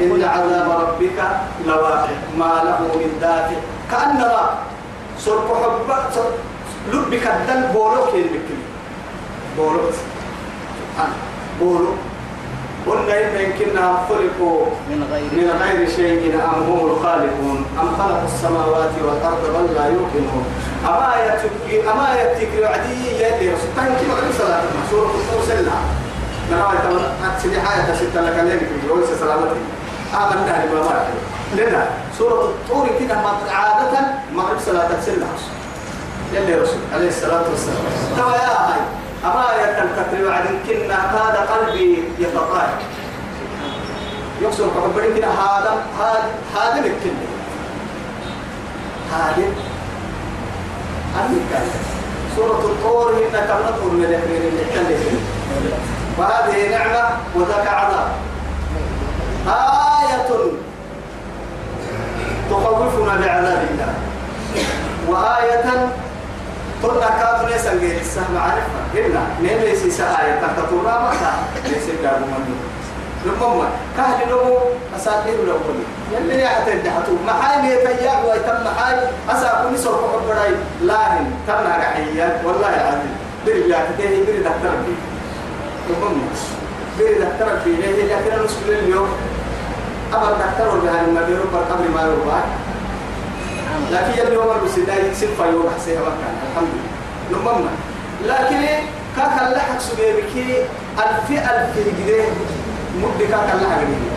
[0.00, 1.18] إن عذاب ربك
[1.66, 2.16] لواقع.
[2.38, 3.60] ما له من دافع.
[3.90, 4.50] كأنما
[5.18, 5.88] سرق حب
[6.92, 8.64] لبك الدل بولو كين بكلي.
[9.56, 9.80] بولو.
[9.90, 11.12] سبحان.
[11.60, 11.92] بولو.
[12.86, 16.34] قلنا إن يمكننا خلقوا من غير من غير شيء.
[16.34, 20.44] أم هم الخالقون؟ أم خلقوا السماوات والأرض بل لا يوقنون.
[20.84, 25.76] أما يتك أما يتك عدي يلي رسول كان كما قال صلاة سورة الطور سلة
[26.50, 26.68] نرى
[27.38, 29.60] تسلي حاجة ستة لك لين في سلامتي.
[30.14, 31.04] آمنا لما ما
[31.54, 31.86] لنا
[32.18, 34.00] سورة الطور كده ما عادة
[34.34, 35.26] مغرب صلاة سلة
[36.32, 37.76] يلي رسول عليه الصلاة والسلام.
[38.16, 38.80] توا يا هاي
[39.24, 42.78] أما يتنكتر بعد كنا هذا قلبي يتطاير.
[44.40, 47.28] يقصر كبرين كده هذا هذا هذا الكلمة
[49.12, 49.44] هذا
[51.20, 51.60] أمريكا
[52.36, 55.20] سورة الطور إن كم نطور من اللي
[56.18, 58.08] وهذه نعمة وذاك عذاب.
[59.46, 60.28] آية
[62.50, 63.94] تخوفنا بعذاب الله.
[65.08, 65.88] وآية
[66.82, 68.80] قلنا كاد ليس غير السهم عارفة.
[68.94, 71.32] قلنا نيم ليس سآية تكتورا مكا
[71.68, 72.56] ليس كاد من
[73.26, 74.58] لما كهل له
[74.96, 78.96] أساطير الأولين يلي يحتى الدحتو محاي يتياب ويتم محاي.
[79.30, 81.30] أسا كل سرق حبراي لاهن.
[81.46, 83.16] تمنا رحيات والله العظيم.
[83.46, 84.76] بري بيعتده بري دكتور.
[84.86, 84.94] بي
[85.88, 86.08] لما
[86.98, 89.08] بري دكتور بي ليه لكن نسكل اليوم
[90.14, 92.40] أبر دكتور بهاي ما بيرو برقبر ما يربع
[93.92, 97.38] لكن يلي هو المسيدا يكسب فيو بحسيها مكان الحمد لله.
[97.38, 97.70] لما
[98.24, 98.66] لكن
[99.16, 100.62] كاكا لحق سبيبكي
[100.98, 102.24] ألف ألف جنيه
[103.02, 104.12] مدة كاكا لحق جنيه.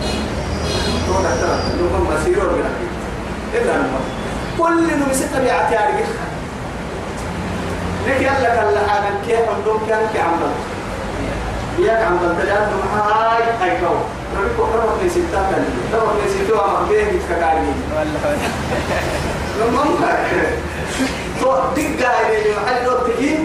[1.07, 2.69] تو دكتور لما مسيرور بنا
[3.53, 3.99] إلا لما
[4.57, 5.93] كل نو مسكت بيعتي على
[8.07, 10.51] لك يلا كلا حاجة كيف عندهم كان كعمل
[11.79, 13.93] ياك عم بنتجان هاي هاي كو
[14.37, 17.73] ربي كو ربك لي ستا كان ربك لي ستا ما بيه كتكاري
[19.59, 20.17] لما ما
[21.41, 23.35] تو دقة هاي محل لو تجي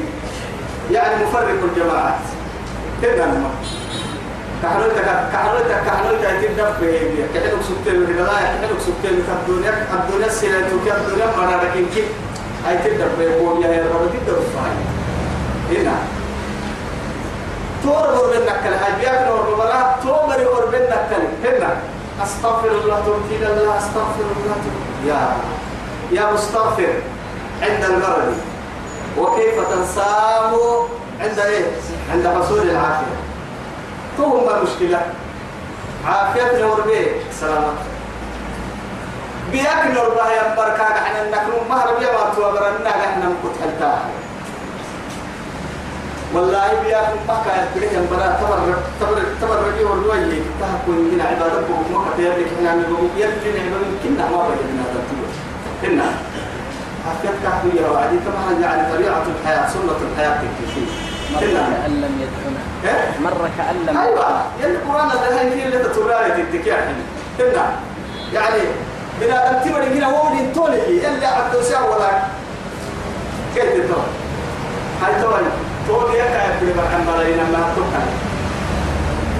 [0.91, 2.19] يعني مفرق الجماعات
[3.03, 3.51] كده لما
[4.63, 10.61] كحلوتك كحلوتك كحلوتك تبدأ في كحلوك سبتين من الغاية كحلوك سبتين من الدنيا الدنيا السنة
[10.61, 11.27] توكي الدنيا
[11.65, 12.05] لكن كيف
[12.67, 16.16] هاي تبدأ في يقول يا رب تبدأ في هنا
[17.87, 21.71] تور ور بينك كل حاجات نور بلا تومر ور بينك كل هنا.
[22.23, 24.57] استغفر الله توكيل الله استغفر الله
[25.07, 25.37] يا
[26.13, 26.93] يا مستغفر
[27.63, 28.35] عند المرض
[29.19, 30.53] وكيف تنساه؟
[31.21, 31.65] عند إيه؟
[32.13, 33.17] عند حصول العافية.
[34.19, 35.01] تو ما المشكلة
[36.07, 37.07] عافية نور بيه.
[37.41, 37.79] سلامات
[39.53, 43.99] بياك نور بها يا بركة إحنا نكون مهرب يا ما تو برنا إحنا نكون حلتا
[46.35, 48.59] والله بياك مكة يتبعي ينبرا تبر
[49.01, 54.25] تبر تبر رجي والوي تهكون من عبادة بوك مكة يبلك إحنا نقول يبلك نعمل كنا
[54.31, 55.29] ما بجدنا تبتوه
[55.83, 56.05] كنا.
[57.07, 60.81] حكيت كافي يا وعدي طبعا يعني طبيعة الحياة سنة الحياة تكفي
[61.35, 61.69] مر كنا.
[61.83, 64.43] كأن لم يدعنا إيه؟ مر كأن لم أيوه.
[64.63, 66.73] يا القرآن ده هي اللي تتولاي تتكي
[67.39, 67.67] كنا.
[68.33, 68.63] يعني
[69.21, 71.55] بلا أنت بدي هنا وودي تولي يلي عبد
[71.91, 72.11] ولا
[73.55, 74.03] كيف تقول
[75.03, 75.51] هاي تولي
[75.89, 77.17] تولي يا كاي بلا محمد
[77.53, 78.07] ما توكل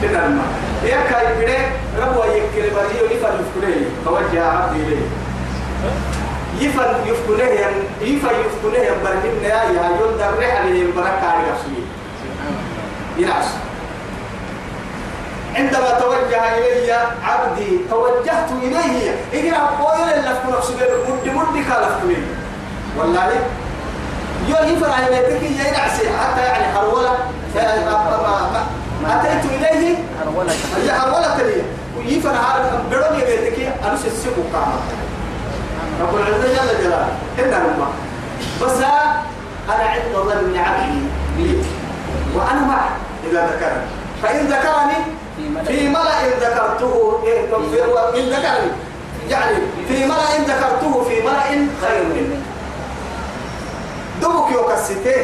[0.03, 0.43] كنا ما
[0.85, 1.59] يا كاي بلا
[2.07, 5.07] ربوا يكري بريو يفر يفكري توجه عبدي ليه
[6.61, 11.83] يفن يفكره ين يفن يفكره ين برهن يا يا يول درح عليه بركة على رسولي
[13.19, 13.47] ينعس
[15.55, 16.93] عندما توجه إلي
[17.25, 22.17] عبدي توجهت إليه إجرا قويل اللفت نفسه مد مد كالفت لي
[22.99, 23.33] والله
[24.49, 27.13] يو يفر على بيتك يا ينعسي حتى يعني هرولة
[29.07, 29.97] أتيت إليه.
[30.23, 31.63] هرولة هي هرولة لي.
[32.07, 34.81] يفن هذا بدون يبيتك أنا سيسيبه كامل
[36.01, 37.09] رب العزة جل جلاله.
[37.39, 37.89] إننا نما
[38.63, 38.77] بس
[39.69, 41.01] أنا عند ظن عبدي
[41.39, 41.63] لي
[42.35, 42.91] وأنا معه
[43.31, 43.87] إذا ذكرني.
[44.23, 44.99] فإن ذكرني
[45.67, 46.27] في ملأ.
[46.41, 47.41] ذكرته إيه
[48.21, 48.71] إن ذكرني.
[49.31, 49.57] يعني
[49.89, 51.43] في ملأ ذكرته في ملأ
[51.83, 52.37] خير منه.
[54.23, 55.17] دمك يوكسته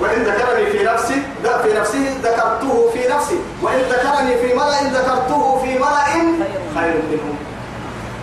[0.00, 3.38] وإن ذكرني في نفسي ذا في نفسه ذكرته في نفسي.
[3.62, 6.04] وإن ذكرني في ملأ ذكرته في ملأ
[6.74, 7.34] خير منه.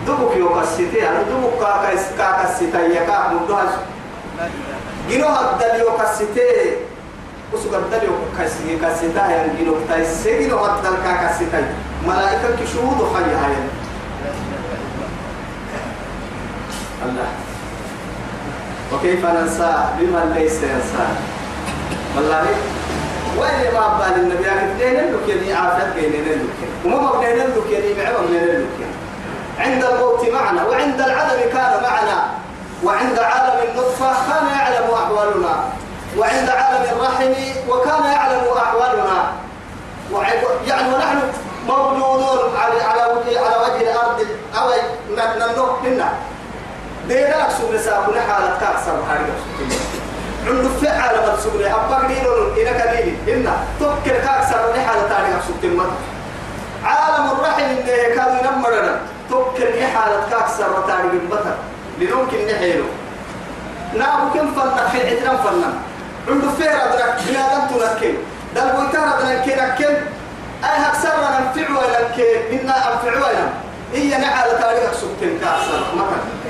[0.06, 3.72] دمك يوكسته يعني دمك كاكس كاكسته يكاك مدهش
[5.10, 6.76] جنو هدل يوكسته
[7.52, 11.64] وسوق الدل يوكسته كسته يعني جنو تايسه جنو هدل كاكسته
[12.06, 13.56] ملائكة كشهود حي هاي.
[17.06, 17.28] الله.
[18.94, 21.06] وكيف ننسى بمن ليس ينسى.
[22.16, 22.46] والله
[23.38, 26.38] وين ما بال النبي؟ اثنين لك يعني عافيت بين لك
[26.84, 28.86] وما مبنين لك يعني معه من لك
[29.58, 32.30] عند الموت معنا وعند العدم كان معنا.
[32.84, 35.64] وعند عالم النطفة كان يعلم أحوالنا.
[36.18, 37.32] وعند عالم الرحم
[37.68, 39.32] وكان يعلم أحوالنا.
[40.66, 41.18] يعني ونحن
[41.68, 44.26] موجودون على على وجه الأرض
[44.56, 44.70] أو
[45.36, 45.82] ننوح
[47.08, 49.32] منا ديراك سورة سابنا حالة كاكسر حاجة
[50.46, 55.90] عنده فعل ما تسورة أبقى دينون إلى كليل إن تذكر كاكسر حالة تاريخ سورة
[56.84, 61.54] عالم الرحم إنه كانوا ينمرنا تذكر حالة كاكسر تاريخ المطر
[61.98, 62.84] لنمكن نحيله
[63.98, 65.74] نعم كم فنك في عدنا فنك
[66.28, 68.14] عنده فيرا درك بنادم تنكل
[68.54, 69.84] دل بويتارا درك نكل
[70.64, 72.00] أي هكسر ننفع ولا
[72.52, 73.48] منا أنفع ولا
[73.94, 76.41] هي نعالة تاريخ سورة كاكسر مثلا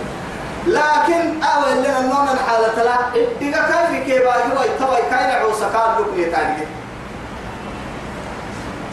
[0.66, 2.96] لكن أول لنا نون الحالة لا
[3.40, 6.66] إذا كان في كيبا هو يتوى كاين عوسى كان لكني تاني.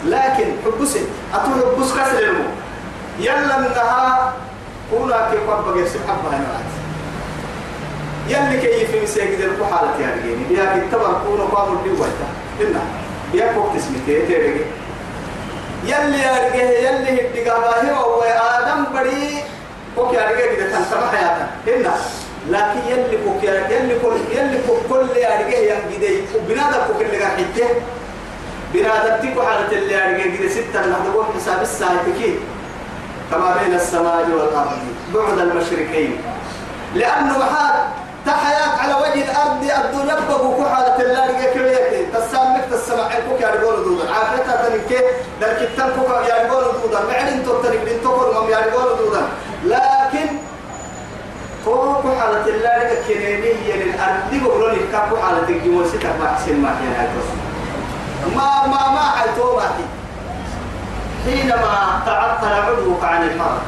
[0.04, 1.04] لكن حبسي
[1.34, 2.44] أتو حبس كسر المو
[3.18, 4.32] يلا منها
[4.90, 6.70] كونا كيف بقى يسيب حبها نوعات
[8.28, 9.90] يلي كي في مسيجد الكو حالة
[10.50, 12.28] يا كتبر كونا اللي وجه
[12.60, 12.80] إنا.
[13.34, 14.64] يا كوك تسميتي تيرجي.
[15.84, 19.44] يلي يرجع يلي هدقا هو آدم بري.
[19.96, 21.94] كوك يا رجال إذا كان سمح حياتا هنا
[22.48, 26.22] لكن يلي كوك يا يلي كل يلي كوك كل يا رجال ينجدي
[26.86, 27.68] كوك اللي قاعد حتة
[28.74, 32.38] بنادم تيكو حالة اللي يا رجال ستة نحن حساب الساعة كي
[33.30, 34.78] كما بين السماء والأرض
[35.14, 36.20] بعد المشركين
[36.94, 37.74] لأنه محال
[38.26, 43.84] تحياك على وجه الأرض الدنيا بقوا حالة الله رجال كبيرة تسامك تسمع كوك يا رجال
[43.84, 45.04] دودا عافتها تنكي
[45.40, 46.48] ذلك التنكوك يا رجال
[46.82, 49.22] دودا معلن تتنك بنتكر مم يا رجال دودا
[49.64, 50.28] لكن
[51.64, 54.30] فوق حالة الله لك كنينية للأرض
[54.92, 57.08] كابو حالة الجمهور ستة ما حسن ما كان
[58.36, 59.70] ما ما ما ما
[61.24, 63.62] حينما تعطل عضوك عن الحركة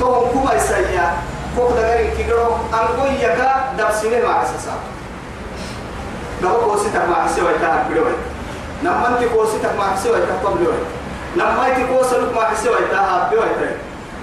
[0.00, 1.12] توم كوما يسيا
[1.56, 4.74] فوق دغري كيغرو أنقول يكا دبسيني مع أساسا
[6.42, 8.12] لو كوسيتك ما حسي ويتا بلوي
[8.84, 10.78] نما انت كوسيتك ما حسي ويتا بلوي
[11.36, 13.48] نما انت كوسلك ما حسي ويتا بلوي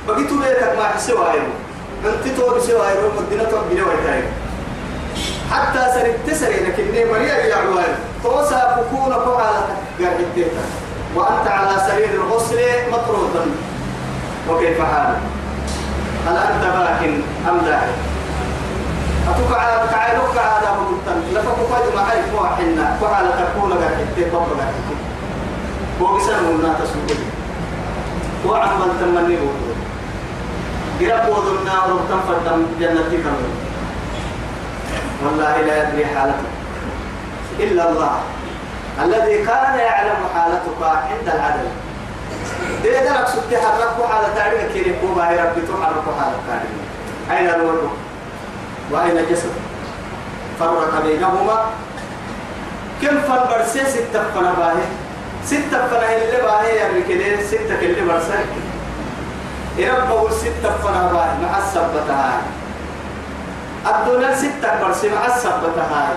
[0.07, 1.45] بقيت بيتك ما حسوا هايرو
[2.05, 4.27] انت تو بسوا هايرو مدينة تو بيرو هايرو
[5.51, 7.55] حتى سرت تسري لكن مريا يا
[8.81, 9.67] بكون فعالة
[10.01, 10.65] قاعد الديتا
[11.15, 12.59] وأنت على سرير الغسل
[12.91, 13.45] مطرودا.
[14.49, 15.17] وكيف حالك؟
[16.27, 17.97] هل أنت باكن أم لاحق
[19.29, 24.73] أتوقع على تعالوك على مدتن لفك فايد معي فوحنا فعالة تكون قاعد الديتا قبل قاعد
[24.79, 25.05] الديتا
[26.01, 27.17] وقسم ونا تسوق
[28.45, 29.71] وعمل تمني بوضو
[31.01, 33.64] قرب وضو النار وتنفر جنتي كمل
[35.23, 36.49] والله لا يدري حالتك
[37.59, 38.19] إلا الله.
[39.03, 41.67] الذي كان يعلم حالتك عند العدل.
[42.85, 46.73] إذا درك سبت حرك حالة تعريف كيري قوبا هي ربي تحرك حالة تعريف
[47.31, 47.89] أين الوضوء
[48.91, 49.51] وأين الجسد؟
[50.59, 51.65] فرق بينهما.
[53.01, 54.85] كم فنبرسي ستة فنباهي.
[55.45, 56.75] ستة فنا اللي باهي.
[56.75, 58.45] يعني كده ستة اللي برسل
[59.77, 62.41] يربوا ستة فنا باهي مع السبتها.
[63.85, 64.69] الدنيا ستة
[65.15, 66.09] مع السبتها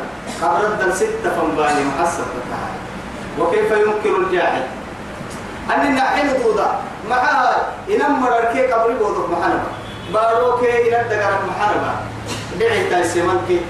[0.42, 2.68] قبل الدل ستة فن باهي مع السبتها
[3.38, 4.62] وكيف ينكر الجاهل؟
[5.74, 6.68] أن نحن دودا
[7.10, 7.56] معها
[7.90, 9.70] إنما ركي قبل بوضك محنبا
[10.12, 11.94] باروكي إلى الدقرة محنبا
[12.60, 13.60] دعي تايسيمانكي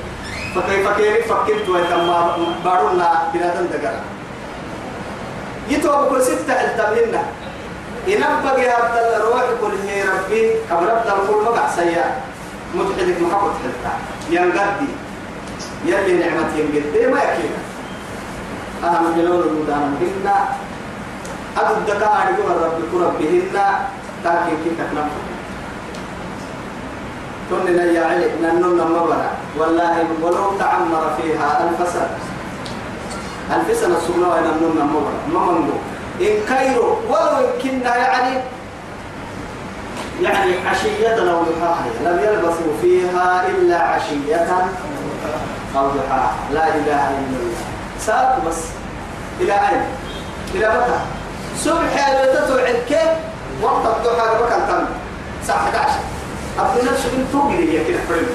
[0.55, 2.14] فكيف كيف فكرت ويتم
[2.64, 4.01] بارونا بنادم دقرة.
[5.68, 7.22] يتوب كل ستة التمهنة
[8.07, 12.28] ينبغي هذا الروح كل هي ربي قبل أبدا كل مقع سيا
[12.75, 13.93] متحدك محبت حتى
[14.31, 14.91] ينقدي
[15.87, 17.61] يلي نعمة ينقدي ما يكينا
[18.85, 20.37] أنا من جلول المدانة إلا
[21.57, 23.43] هذا الدكاء يقول رب ربهن
[24.25, 25.09] تاكي كي تكلم
[27.51, 32.19] كنا يا علي ننن مبرا والله ولو تعمر فيها ألف سنة.
[33.57, 35.77] ألف سنة سبنا مبرا ما منو
[36.21, 38.41] إن كيرو ولو كنا يعني
[40.23, 41.87] يعني عشية أو ضحاها.
[42.05, 44.47] لم يلبثوا فيها إلا عشية
[45.77, 46.35] أو ضحاها.
[46.53, 47.57] لا إله إلا الله.
[48.01, 48.57] ساق بس.
[49.41, 49.83] إلى أين؟
[50.55, 50.99] إلى متى؟
[51.59, 53.09] صبح تتوعد كيف؟
[53.62, 54.85] وقت الضحى بكن تم
[55.43, 55.91] الساعة 11
[56.59, 58.27] عبد النفس بن توقي هي كده حلم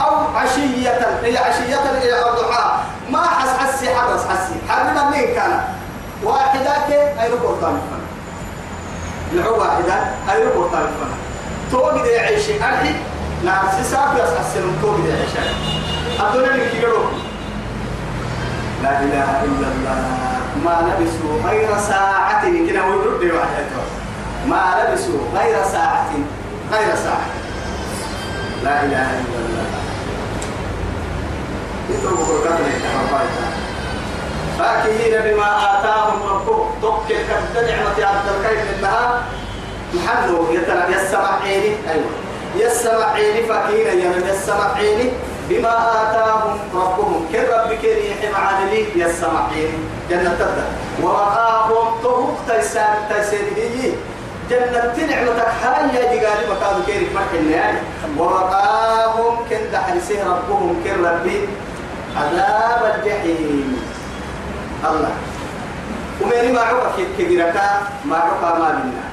[0.00, 0.90] أو عشية.
[1.22, 2.78] هي عشية إلى الضحى
[3.10, 4.54] ما حس حسي حدث حسي.
[4.68, 5.60] حرنا مين كان
[6.24, 6.86] واحدة
[7.22, 7.80] أي ربع طالب
[9.34, 9.94] لعو واحدة
[10.28, 10.90] ربع طالب
[11.70, 12.94] توقي دي عيشي أرحي
[13.44, 15.38] نعم سيساق يس حسن توقي دي عيشي
[16.20, 16.98] أدونا من كيرو
[18.82, 20.00] لا إله إلا الله.
[20.64, 22.42] ما لبسوا غير ساعة.
[22.42, 23.66] كنا ويرد واحد
[24.46, 26.10] ما لبسوا غير ساعة.
[26.72, 27.26] غير ساعة.
[28.64, 29.66] لا إله إلا الله.
[31.90, 33.51] يتركوا بركاتنا
[34.58, 35.48] فاكهين بما
[35.78, 36.70] آتاهم ربهم.
[36.82, 39.22] توكل كد نعمة عبد الخير منها
[39.94, 42.10] محلو يتنا يسمع عيني أيوة.
[42.56, 45.10] يسمع عيني فاكهين يعني يسمع عيني
[45.48, 47.26] بما آتاهم ربهم.
[47.32, 49.78] كن ربك ريح معاني يسمع عيني
[50.10, 50.64] جنة تبدأ.
[51.02, 53.46] ووقاهم طهوق تيسان تيسان
[54.50, 57.78] جنة نعمتك هاي يا جيغالي مكانو كيرك مرحل يعني
[58.18, 60.82] ووقاهم كن دحرسه ربهم.
[60.84, 61.48] كن ربي
[62.16, 63.91] عذاب الجحيم.
[64.84, 65.14] الله
[66.20, 67.56] ومن ما عقا كبيرك
[68.04, 69.04] ما عقا ما منا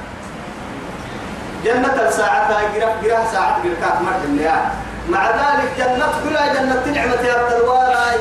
[1.65, 3.59] جنة الساعة جرف جرف ساعة
[4.01, 4.71] مرحل يعني
[5.09, 8.17] مع ذلك جنة كلها جنة نعمة يا الدلواراي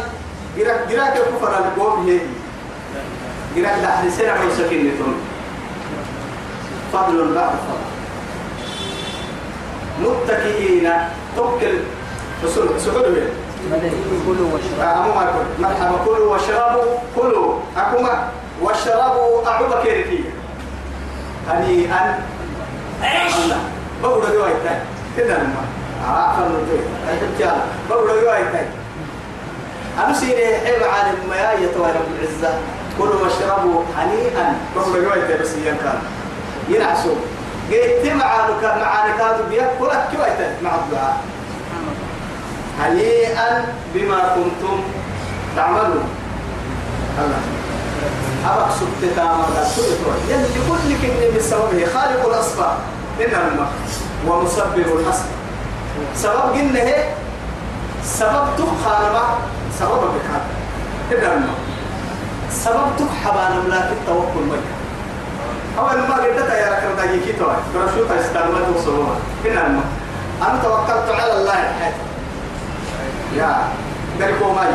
[0.58, 2.18] جرك جرك الكفر القوم هي.
[3.56, 5.14] جرك دحرسه عمو سكينتهم
[6.92, 7.88] فضل بعد فضل.
[10.02, 10.92] متكئين
[11.36, 11.78] توكل
[12.46, 13.28] سعود
[14.26, 15.14] كلوا واشربوا.
[15.58, 15.98] مرحبا.
[16.04, 16.98] كلوا واشربوا.
[17.16, 17.54] كلوا.
[17.76, 18.28] أكما؟
[18.62, 19.48] واشربوا.
[19.48, 20.30] أعوبة كيركية
[21.48, 22.20] هنيئا
[23.02, 23.34] إيش؟
[24.02, 24.80] بقول لك وايد تاني
[25.16, 25.64] كده لما.
[26.08, 28.68] عارف النجوم أحب بقول لك وايد تاني
[30.04, 32.58] أنا سيري حب عالم ما يتوالى بالعزة
[32.98, 34.56] كلوا واشربوا هنيئا.
[34.76, 35.98] بقول لك وايد تاني بس ينكر
[36.68, 37.14] ينعسوا.
[37.70, 41.16] قلت معانك معانك هذا بيك كلك كويت مع الدعاء.
[42.80, 43.64] هنيئا
[43.94, 44.82] بما كنتم
[45.56, 46.08] تعملون.
[47.18, 47.40] الله.
[48.46, 49.44] أبقى سبت تامر
[50.30, 52.76] يعني كل كلمة بسببه خالق الأصفار
[53.20, 53.66] إنما
[54.26, 55.38] ومسبب الأصفار
[56.14, 57.08] سبب قلنا هي؟
[58.04, 59.24] سبب تخانما
[59.78, 60.44] سبب بكاد
[61.12, 61.54] إنما
[62.50, 64.78] سبب تخبان لكن توكل مجد.
[65.78, 69.06] أول ما قلت يا ركب دقيقة كي توي برشو تستلم توصلوا
[69.44, 69.84] هنا الم
[70.42, 71.52] أنا توكلت على الله.
[71.52, 72.07] الحياة
[73.36, 73.68] يا
[74.20, 74.68] قالوا ماي.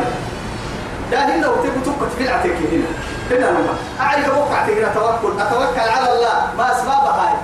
[1.10, 2.88] ده هنا وتبي تبقى في العتك هنا.
[3.30, 3.68] هنا الم
[4.00, 5.40] أعرف وقعت هنا توكل.
[5.40, 6.54] أتوكل على الله.
[6.58, 7.36] ما أسبابها هاي.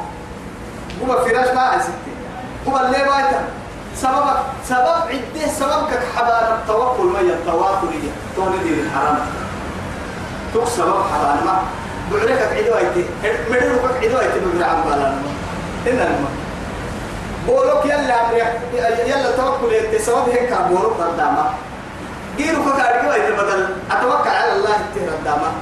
[1.02, 2.12] هو فراش ما ستي.
[2.68, 3.40] هو اللي بايته
[3.96, 4.24] سبب
[4.68, 8.10] سبب عدة سببك حبان التوكل ما التواكل هي.
[8.36, 9.18] توني دي الحرام.
[10.54, 11.62] تكسب حرام ما.
[12.12, 13.04] بعرك عدو ايتي
[13.50, 15.08] مدير وقت عدو ايتي بقرا عم بالا
[15.86, 16.28] إن الما
[17.50, 18.16] بولوك يلا
[19.06, 21.54] يلا توكل سبب هيك بولوك قداما
[22.38, 25.52] غيرك كارجو ايتي بدل اتوكل على الله تي قداما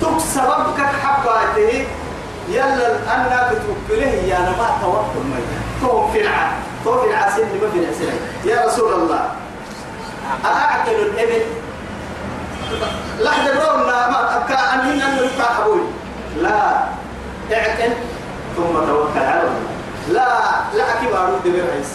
[0.00, 1.86] تك سببك حباته
[2.48, 5.38] يلا أنا بتوكله يا أنا ما توكل ما
[5.80, 6.50] توم في الع
[6.84, 8.08] توم في العسل ما في العسل
[8.44, 9.20] يا رسول الله
[10.44, 11.42] أعقل الإبل
[13.20, 15.80] لحد الرونا ما أبكى أنهن أن يبقى حبوي
[16.36, 16.84] لا
[17.52, 17.92] اعقل
[18.56, 19.42] ثم توكل على
[20.74, 21.92] لا أكيد أرد برعيس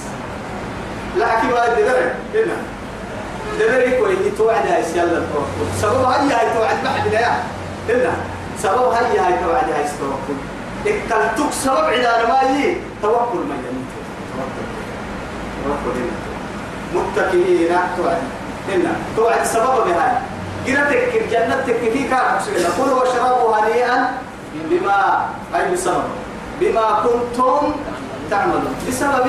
[1.17, 2.57] لا أرد برعيس هنا.
[3.59, 7.33] دبري كوي توعد هاي يلا التوكل سبب هاي هاي توعد بعد لا
[7.89, 8.13] هنا.
[8.63, 10.37] سبب هاي هاي توعد هاي التوكل
[10.87, 12.77] اكلتك سبب عدانا ما يجي.
[13.01, 13.83] توكل ما يجي.
[15.65, 15.97] توكل.
[15.99, 16.15] هنا.
[16.95, 17.69] متكئين.
[17.97, 18.21] توعد.
[18.69, 18.91] هنا.
[19.17, 20.11] توعد سبب بهاي.
[20.67, 22.39] جنتك جنتك في كان
[22.77, 24.11] كلوا واشربوا هنيئا
[24.69, 26.03] بما أي بسبب.
[26.59, 27.71] بما كنتم
[28.33, 29.27] تعملون بسبب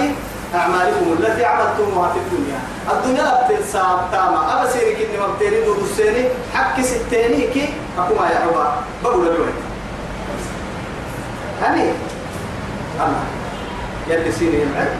[0.54, 2.60] أعمالكم التي عملتموها في الدنيا.
[2.92, 4.40] الدنيا بتنساب تاما.
[4.52, 6.24] أبا سيرك إني مبتيني دو السيني.
[6.54, 8.64] حق ستيني كي أكو ما يعوبا
[9.04, 9.64] بقول دلوقتي
[11.62, 11.86] هني.
[13.02, 13.24] الله
[14.08, 14.92] يلي سيني يمعد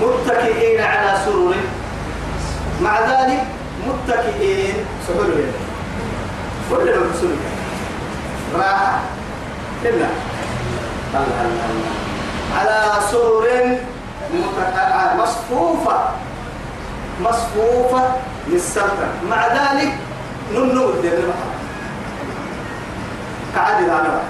[0.00, 1.54] متكئين على سرور
[2.82, 3.42] مع ذلك
[3.86, 4.74] متكئين
[5.08, 5.26] سحور
[6.70, 7.42] كل ما بسولك
[8.54, 9.00] راحة.
[9.84, 10.08] إلا.
[11.14, 12.05] الله الله الله
[12.58, 12.78] على
[13.10, 13.78] سرر
[14.34, 15.98] متك- مصفوفة.
[17.24, 18.02] مصفوفة
[18.48, 19.92] للسلطة مع ذلك
[20.54, 21.12] ننو الدين
[23.54, 24.20] كعادل أنا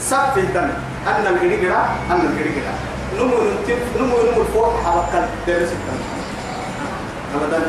[0.00, 0.68] صف الدم.
[1.06, 2.72] أن الجريجرة أن الجريجرة
[3.18, 6.00] نمو ننتف نمو نمو الفوق حركة درس الدم
[7.34, 7.60] أبدا.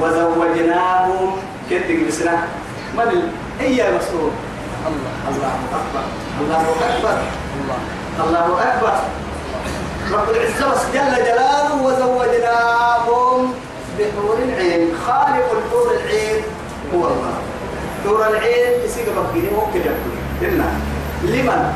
[0.00, 1.32] وزوجناهم
[1.70, 2.36] كتب بسنا
[2.96, 3.32] من.
[3.60, 4.30] هي مسؤول
[4.88, 5.12] الله.
[5.72, 6.02] أكبر
[6.40, 6.60] الله.
[6.96, 7.16] أكبر
[8.20, 8.94] الله أكبر
[10.12, 13.52] رب العزة جل جلاله وزوجناهم
[13.98, 16.42] بحور العين خالق الحور العين
[16.94, 17.34] هو الله
[18.04, 19.80] حور العين يسيق بكيني ممكن
[20.42, 20.64] إلا
[21.22, 21.72] لمن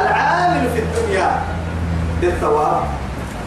[0.00, 1.42] العامل في الدنيا
[2.20, 2.82] بالثواب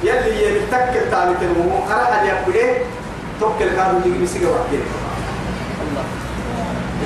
[0.04, 2.84] يلي يتكل تاني تنمو أنا يقول إيه
[3.40, 4.84] توكل كانوا يجي يسيق بكيني
[5.82, 6.04] الله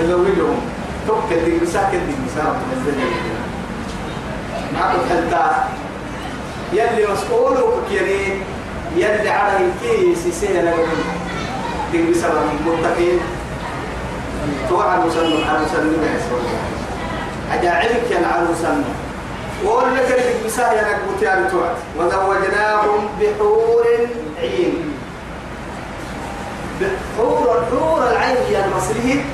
[0.01, 0.59] يزوجهم
[1.07, 2.95] توكل دي مساكن دي مساكن
[4.73, 5.51] معكم حتى
[6.73, 7.57] يلي مسؤول
[7.89, 8.41] كيري
[8.95, 10.73] يلي على الكيس سينا
[11.91, 13.19] دي بسبب المتقين
[14.69, 16.17] توعى المسلم على المسلم
[17.53, 18.83] أجاعلك يا على المسلم
[19.65, 23.85] وقول لك اللي بساه يا نكبت يا توعد وزوجناهم بحور
[24.41, 24.93] عين
[27.17, 29.25] حور حور العين يا المصري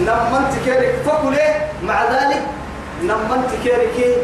[0.00, 2.42] نمنت كيرك فكله مع ذلك
[3.02, 4.16] نمنت كيرك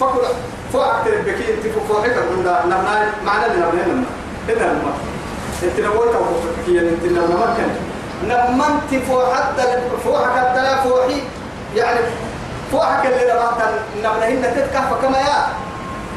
[0.00, 0.20] فكل
[0.72, 1.66] فوق بكي أنت
[2.04, 4.04] هيك كنا نمنا معنا اللي نمنا
[4.48, 4.92] هنا لما
[5.62, 6.18] أنت نقول تو
[6.62, 7.70] بكي أنت ما كان
[9.08, 9.62] فوق حتى
[10.04, 11.16] فوق حتى فوقي
[11.76, 12.00] يعني
[12.72, 12.84] فوق
[13.20, 15.46] اللي رمات نمنا هنا تتكهف كما يا.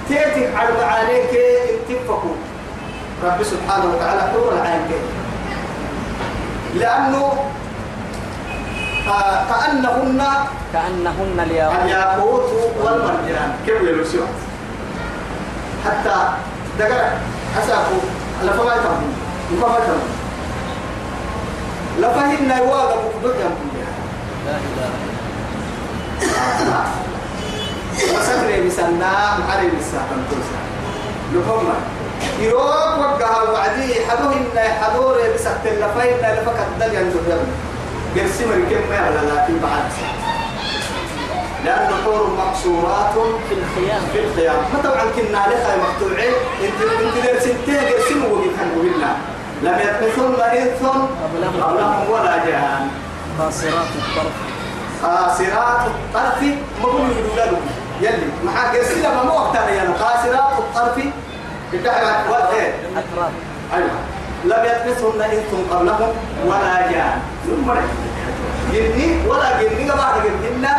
[0.08, 1.30] تيتك على معانيك
[1.90, 2.36] أنت فكوا.
[3.24, 4.82] رب سبحانه وتعالى حور العين
[6.76, 7.34] لأنه
[9.08, 10.22] آه كأنهن
[10.74, 12.50] كأنهن الياقوت
[12.84, 13.52] والمرجان.
[13.66, 14.28] كيف يلبسون
[15.86, 16.16] حتى
[16.80, 17.10] دقر
[17.64, 17.96] أسافو
[18.44, 19.02] لفما يتم
[19.52, 20.00] لفما يتم
[22.00, 23.54] لفهن يواغب بكم
[24.46, 24.90] لا إله
[28.14, 30.60] وسكر بسنا محرم الساعة تنسى
[31.34, 31.74] لفما
[32.40, 37.20] يروق وقها وعدي حدوهن حدور بسكت لفهن لفكت دل ينزل
[38.16, 39.86] قرسي ما على لكن بعد.
[41.66, 43.14] لأن حور مقصورات
[43.50, 44.02] في الخيام.
[44.14, 44.56] في الخيام.
[44.74, 46.34] ما طبعا كنا لها مقطوعين
[46.64, 49.16] انت انت درسنتين قرسي وقف بالله
[49.64, 50.82] لم يدخلن إنس
[51.62, 52.88] قبلهم ولا جان.
[53.40, 54.36] قاصرات الطرف.
[55.04, 56.44] قاصرات الطرف
[56.82, 57.60] ما هم يقولوا
[58.02, 58.28] يلي.
[58.46, 61.06] مع قرسي لما مو وقتها يعني قاصرات الطرف.
[61.74, 62.54] بتاع وقت
[62.98, 63.32] أتراف
[63.74, 63.90] أيوه.
[64.44, 66.12] لم يدخلن إنس قبلهم
[66.46, 67.18] ولا جان.
[67.46, 67.72] ثم
[68.74, 70.76] جني ولا جني بعد جننا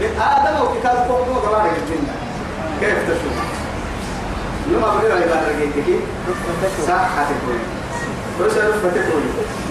[0.00, 2.14] من آدم وكتاب فوق بعد جننا
[2.80, 3.36] كيف تشوف؟
[4.68, 5.98] لما بدنا نبغى نرجع
[6.88, 7.58] صح هتقول
[8.40, 9.22] بس أنا فتقول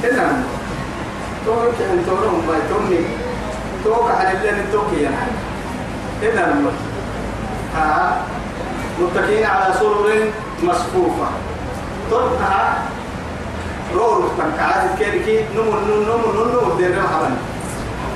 [0.03, 0.43] إنما
[1.45, 2.99] تقول كأن تقولهم ما تقولني
[3.83, 5.31] توقع على اللي نتوكي يعني
[6.23, 6.71] إنما
[7.75, 8.17] ها؟
[8.99, 10.31] متكئين على سرر
[10.63, 11.27] مصفوفة.
[12.11, 12.77] تركها
[13.95, 17.35] رور تنكعات كيركي نمو نمو نمو نمو دير حبن.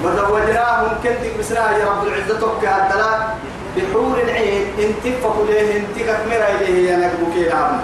[0.04, 3.38] وزوجناهم كنتك بسرعة يا رب العزة توكي الدلاء
[3.78, 7.84] بحور العين انتفقوا ليه انتكت مرا إليه يا نقبو كي لعبنا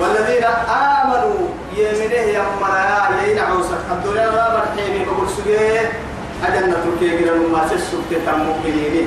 [0.00, 1.40] والذين آمنوا
[1.76, 5.92] يمنه يمنا ينعوسك الدنيا ما مرحيني بقول سجيه.
[6.46, 9.06] أجنة قرن ما تسوك تتمكنيني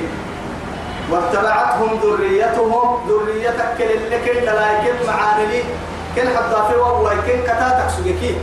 [1.10, 3.08] واتبعتهم ذريتهم.
[3.08, 4.84] ذريتك كل اللي كل دلائك
[6.14, 8.36] كل حتى في وهو كل كتاتك سجيكي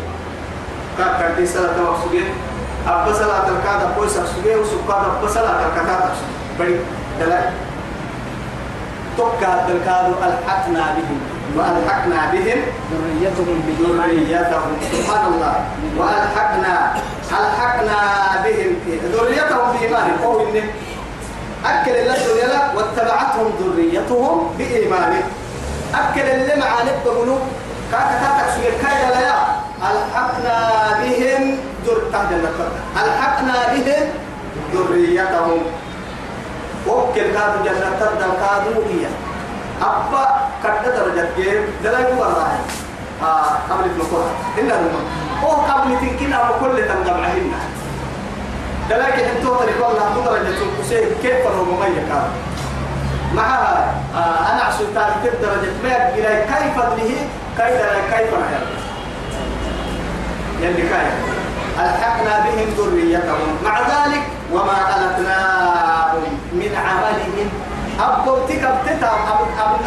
[0.97, 2.26] كاك كردي سلاة مقصودين
[2.88, 6.13] أبا سلاة الكاد أبوي سجيه وسكاد أبا سلاة الكتاتك
[6.59, 6.76] بدي
[7.19, 7.49] دلائك
[9.17, 11.19] توكا الكاد ألحقنا بهم
[11.57, 12.59] وألحقنا بهم
[12.91, 14.09] ذريتهم بالإيمان.
[14.09, 15.55] ذريتهم سبحان الله.
[15.97, 16.93] وألحقنا
[17.32, 17.99] ألحقنا
[18.43, 18.72] بهم.
[19.13, 20.09] ذريتهم بإيمان.
[20.24, 20.55] أو إن
[21.65, 25.13] أكل الله الدنيا واتبعتهم ذريتهم بإيمان.
[25.95, 27.26] أكل اللي مع نبقى
[27.92, 29.36] كاكا كاكا سوير كايدا لا
[29.89, 30.58] ألحقنا
[31.02, 32.30] بهم ذر تحت
[33.04, 34.04] ألحقنا بهم
[34.74, 35.62] ذريتهم.
[36.88, 39.06] وكل كادوا جنة تدى كادوا هي.
[39.82, 40.26] أبا
[40.64, 42.52] كذا درجة جيم دلائل والله.
[43.22, 44.26] آه قبل النقطة
[44.58, 45.06] إلا المهم
[45.44, 47.52] هو قبل تنكنا وكل تنجمعهن
[48.89, 52.28] دلائل حتى تريد الله درجة الكسيه كيف هو مميز كان
[53.36, 57.27] معها آه أنا عشان تعرف درجة ما إلى كيف له
[57.57, 57.82] كيف
[58.13, 58.63] كيف نحن
[60.61, 61.07] يلي كاي
[61.79, 63.49] ألحقنا بهم ذريتهم.
[63.63, 64.23] مع ذلك
[64.53, 66.23] وما ألتناهم
[66.53, 67.49] من عملهم.
[67.99, 69.11] أبوتك أبتتا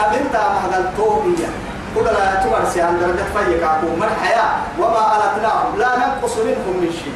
[0.04, 1.48] أبنتا مهد التوبية
[1.94, 5.78] كل لا تمرسي عن درجة فيك أكو من الحياة وما ألتناهم.
[5.78, 7.14] لا ننقص منهم من شيء.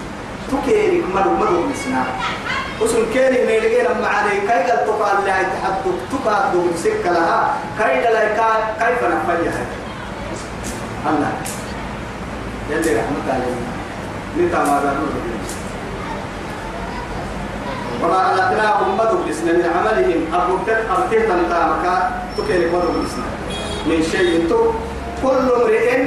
[0.52, 2.02] تكيرك مدو مدو مسنا
[2.80, 7.54] وسن كيري ميلغينا معاني كي قد تقال لها تحدث تقال دو سكة لها.
[7.78, 8.40] كي دلائك
[8.78, 9.64] كيف نفجها
[11.10, 11.32] الله.
[12.70, 13.72] يلي رحمة علينا
[14.38, 15.06] نتا ما دانو
[18.02, 20.20] وما ألتناهم مدو بسنا من عملهم.
[20.34, 21.94] أبوتت أرتيتا تامكا
[22.38, 23.28] تكيرك مدو بسنا
[23.86, 24.72] من شيء تو
[25.22, 26.04] كل امرئ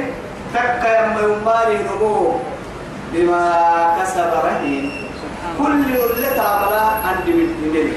[0.54, 2.40] تكا يما يماري نمو
[3.12, 3.42] بما
[4.00, 5.11] كسب رهين.
[5.58, 6.74] كل اللي تعمل
[7.04, 7.92] عند بالدميل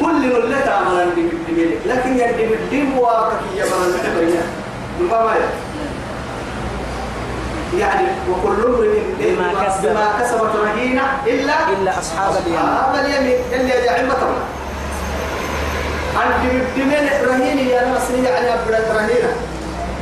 [0.00, 4.42] كل اللي تعمل عند بالدميل لكن يدي بالدم واقف يا من الحبرية
[5.00, 5.34] ما
[7.78, 9.82] يعني وكل امرئ بما كسب.
[9.82, 12.58] بما كسبت رهينة إلا إلا أصحاب اليمين.
[12.58, 13.38] هذا اليمين.
[13.52, 14.34] اللي يجعل مطر
[16.16, 19.32] عند بالدميل رهين يا نصري يعني أبدا رهينة.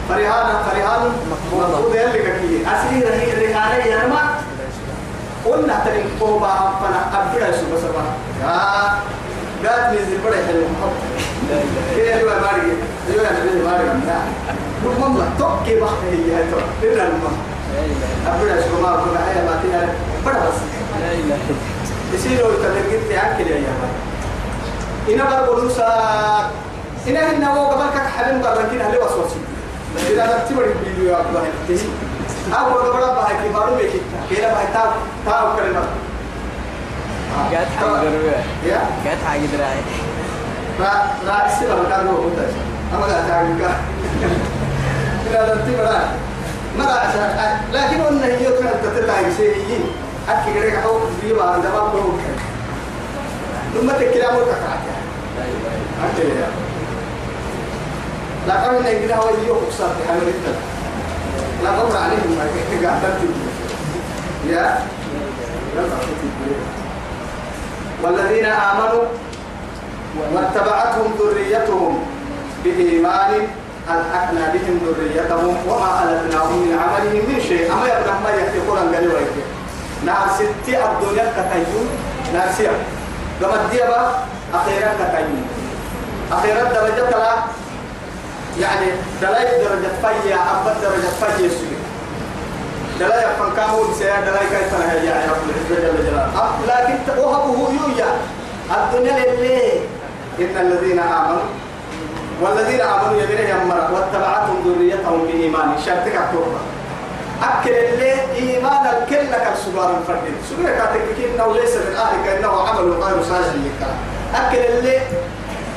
[0.09, 1.12] فرهانا فرهان.
[1.30, 4.38] مقبوضة يلي كي أسري رهين رهانة يا نما
[5.45, 8.03] قلنا تري قوبا فنا أبدا سو بس ما
[8.43, 10.62] يا قاد نزل بڑے حلو
[11.97, 12.68] كده يا ماري
[13.09, 13.84] يا نبي ماري.
[14.07, 14.18] لا.
[14.84, 17.32] المهم توكي بحث هي هاي تو لا إله
[18.26, 19.80] أبدا سو ما كنا هيا ما تيا
[20.24, 20.59] بڑا بس.
[20.99, 21.39] إله
[22.14, 23.91] يصيروا يتذكر تأكل يا جماعة.
[25.09, 25.89] إنا برضو سا
[27.09, 29.41] إنا هنا هو قبل كك حلم بركين هلي وسوسي
[30.11, 31.78] إذا نكتب الفيديو يا أبو هاي
[32.53, 34.90] أو قبل بهاي كبارو بيكتا كيلا بهاي تاو
[35.26, 35.84] تاو كلمة
[37.53, 38.32] قاعد حق دروي
[38.66, 39.80] يا قاعد حق دراي
[40.80, 40.92] لا
[41.26, 42.55] لا استلم كان هو مدرس
[42.94, 43.70] أما لا تعلم كا
[45.30, 46.01] إذا نكتب لا
[46.78, 49.86] ما لا عشان لكن قلنا هي كانت تتلاقي شيء
[50.28, 52.12] أكيد كده كحول بيما عندما بقول
[53.74, 54.84] ثم تكلم وتكعك
[55.36, 56.49] لا إله أكيد يا
[58.49, 60.55] لا قبل أن يجينا هو يجيو خصوصا في حال الرجال
[61.64, 62.44] لا قبل عليهم ما
[62.80, 63.02] كده قاعد
[64.48, 64.78] يا؟
[68.02, 69.02] والذين آمنوا
[70.34, 71.98] واتبعتهم ذريتهم
[72.64, 73.32] بإيمان
[73.90, 79.20] ألحقنا بهم ذريتهم وما ألتناهم من عملهم من شيء؟ أما يبقى ما يحتقون أن قالوا
[80.06, 81.88] نار ستي الدنيا كتيون
[82.34, 82.70] نار سيا
[83.42, 84.00] قام الديابة
[84.54, 85.46] أخيرا كتيون
[86.32, 87.34] أخيرا درجة لا؟
[88.61, 88.86] يعني
[89.22, 91.78] دلاي درجة فيا أبد درجة فيا السجن
[93.00, 96.50] دلاي فان كامو بسيا دلاي كيف أنا هي يا رب العزة جل جلاله.
[96.68, 98.11] لكن وهبه يويا
[98.70, 99.80] الدنيا لله
[100.40, 101.48] إن الذين آمنوا
[102.42, 105.68] والذين آمنوا يمين يمر واتبعتهم ذريتهم بإيمان.
[105.86, 106.61] شرطك التوبة
[107.42, 111.00] أكل اللي إيمان الكل لك السجار الفردين سجار كاتك
[111.34, 113.88] إنه ليس من أهلك إنه عمل غير صالح لك.
[114.34, 115.00] أكل اللي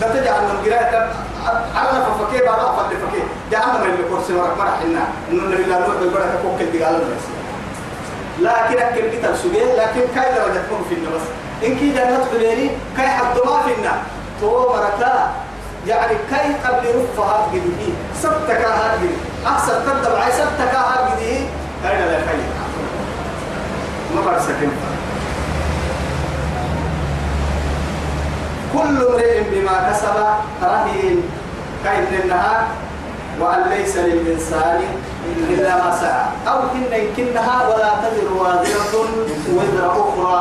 [0.02, 1.10] تتجعل من قراءة
[1.76, 3.24] عرف فكيه بعد أفضل فكيه.
[3.52, 7.24] جعلنا اللي كرسي ورق مرح إنا إنه النبي الله نوح بيقول لك كوكل دقال الناس
[8.40, 11.26] لكن أكل كتاب سجار لكن كاي درجة تكون في النفس
[11.66, 13.94] إن كي جنة حليني كاي حد ما في النا
[14.42, 15.32] تو مركا.
[15.88, 19.10] يعني كاي قبل رفها قديه سبتك هذه
[19.48, 21.48] أحسن تبدأ معي سبتك هذه
[21.86, 22.46] أين لا خير
[24.16, 24.56] ما برسك
[28.74, 30.18] كل امرئ بما كسب
[30.64, 31.18] رهين
[31.84, 32.62] كاين النهار
[33.40, 34.82] وأن ليس للإنسان
[35.50, 36.26] إلا ما سعى.
[36.48, 38.94] أو كن يمكنها ولا تزر وازرة
[39.56, 40.40] وزر أخرى.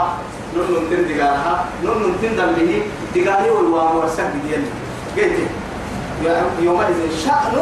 [0.57, 1.55] نن تن دقالها
[1.85, 2.83] نن تن به
[3.15, 4.65] دقالي والوام ورسك ديال
[5.17, 5.39] قلت
[6.61, 7.55] يومئذ شأن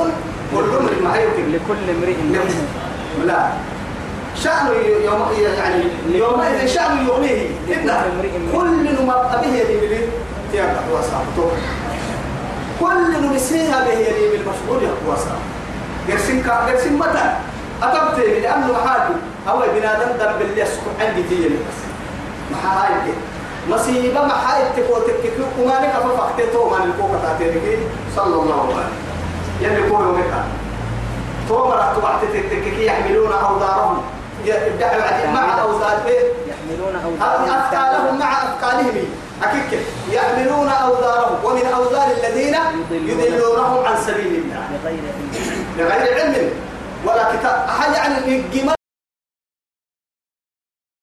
[0.55, 1.53] كل امرئ ما يمكن.
[1.53, 2.17] لكل امرئ
[3.25, 3.41] لا.
[4.43, 4.67] شأن
[5.05, 5.21] يوم
[5.59, 7.43] يعني يومئذ شأن يغنيه.
[7.69, 7.97] إذا
[8.53, 10.01] كل ما به يلي
[10.53, 11.51] تيابا وصابته
[12.81, 15.43] كل نسيها به يلي بالمشغول يقوى صاب
[16.11, 17.37] قرسين كا قرسين متى؟
[17.83, 19.09] أتبت لأنه حاجة
[19.49, 21.79] هو بنادم دم باللي يسكن عندي تيجي بس.
[23.05, 23.15] كده
[23.77, 27.11] مصيبة ما هاي تكو تكو وما لك ففقتي ما نلقوك
[28.17, 28.93] صلى الله عليه وسلم.
[29.63, 30.23] يعني كل يوم
[31.49, 34.03] تومر تبعت تككي يحملون أوزارهم؟
[35.35, 36.01] مع أوزار
[36.49, 39.05] يحملون أثقالهم أوزارهم مع أثقالهم
[39.43, 39.81] أكيك
[40.13, 41.45] يحملون أوزارهم.
[41.45, 42.57] ومن أوزار الذين
[42.91, 44.63] يضلونهم عن سبيل الله.
[44.85, 45.31] بغير علم.
[45.79, 46.51] بغير علم.
[47.07, 47.67] ولا كتاب.
[47.69, 48.78] أحد يعني الجمال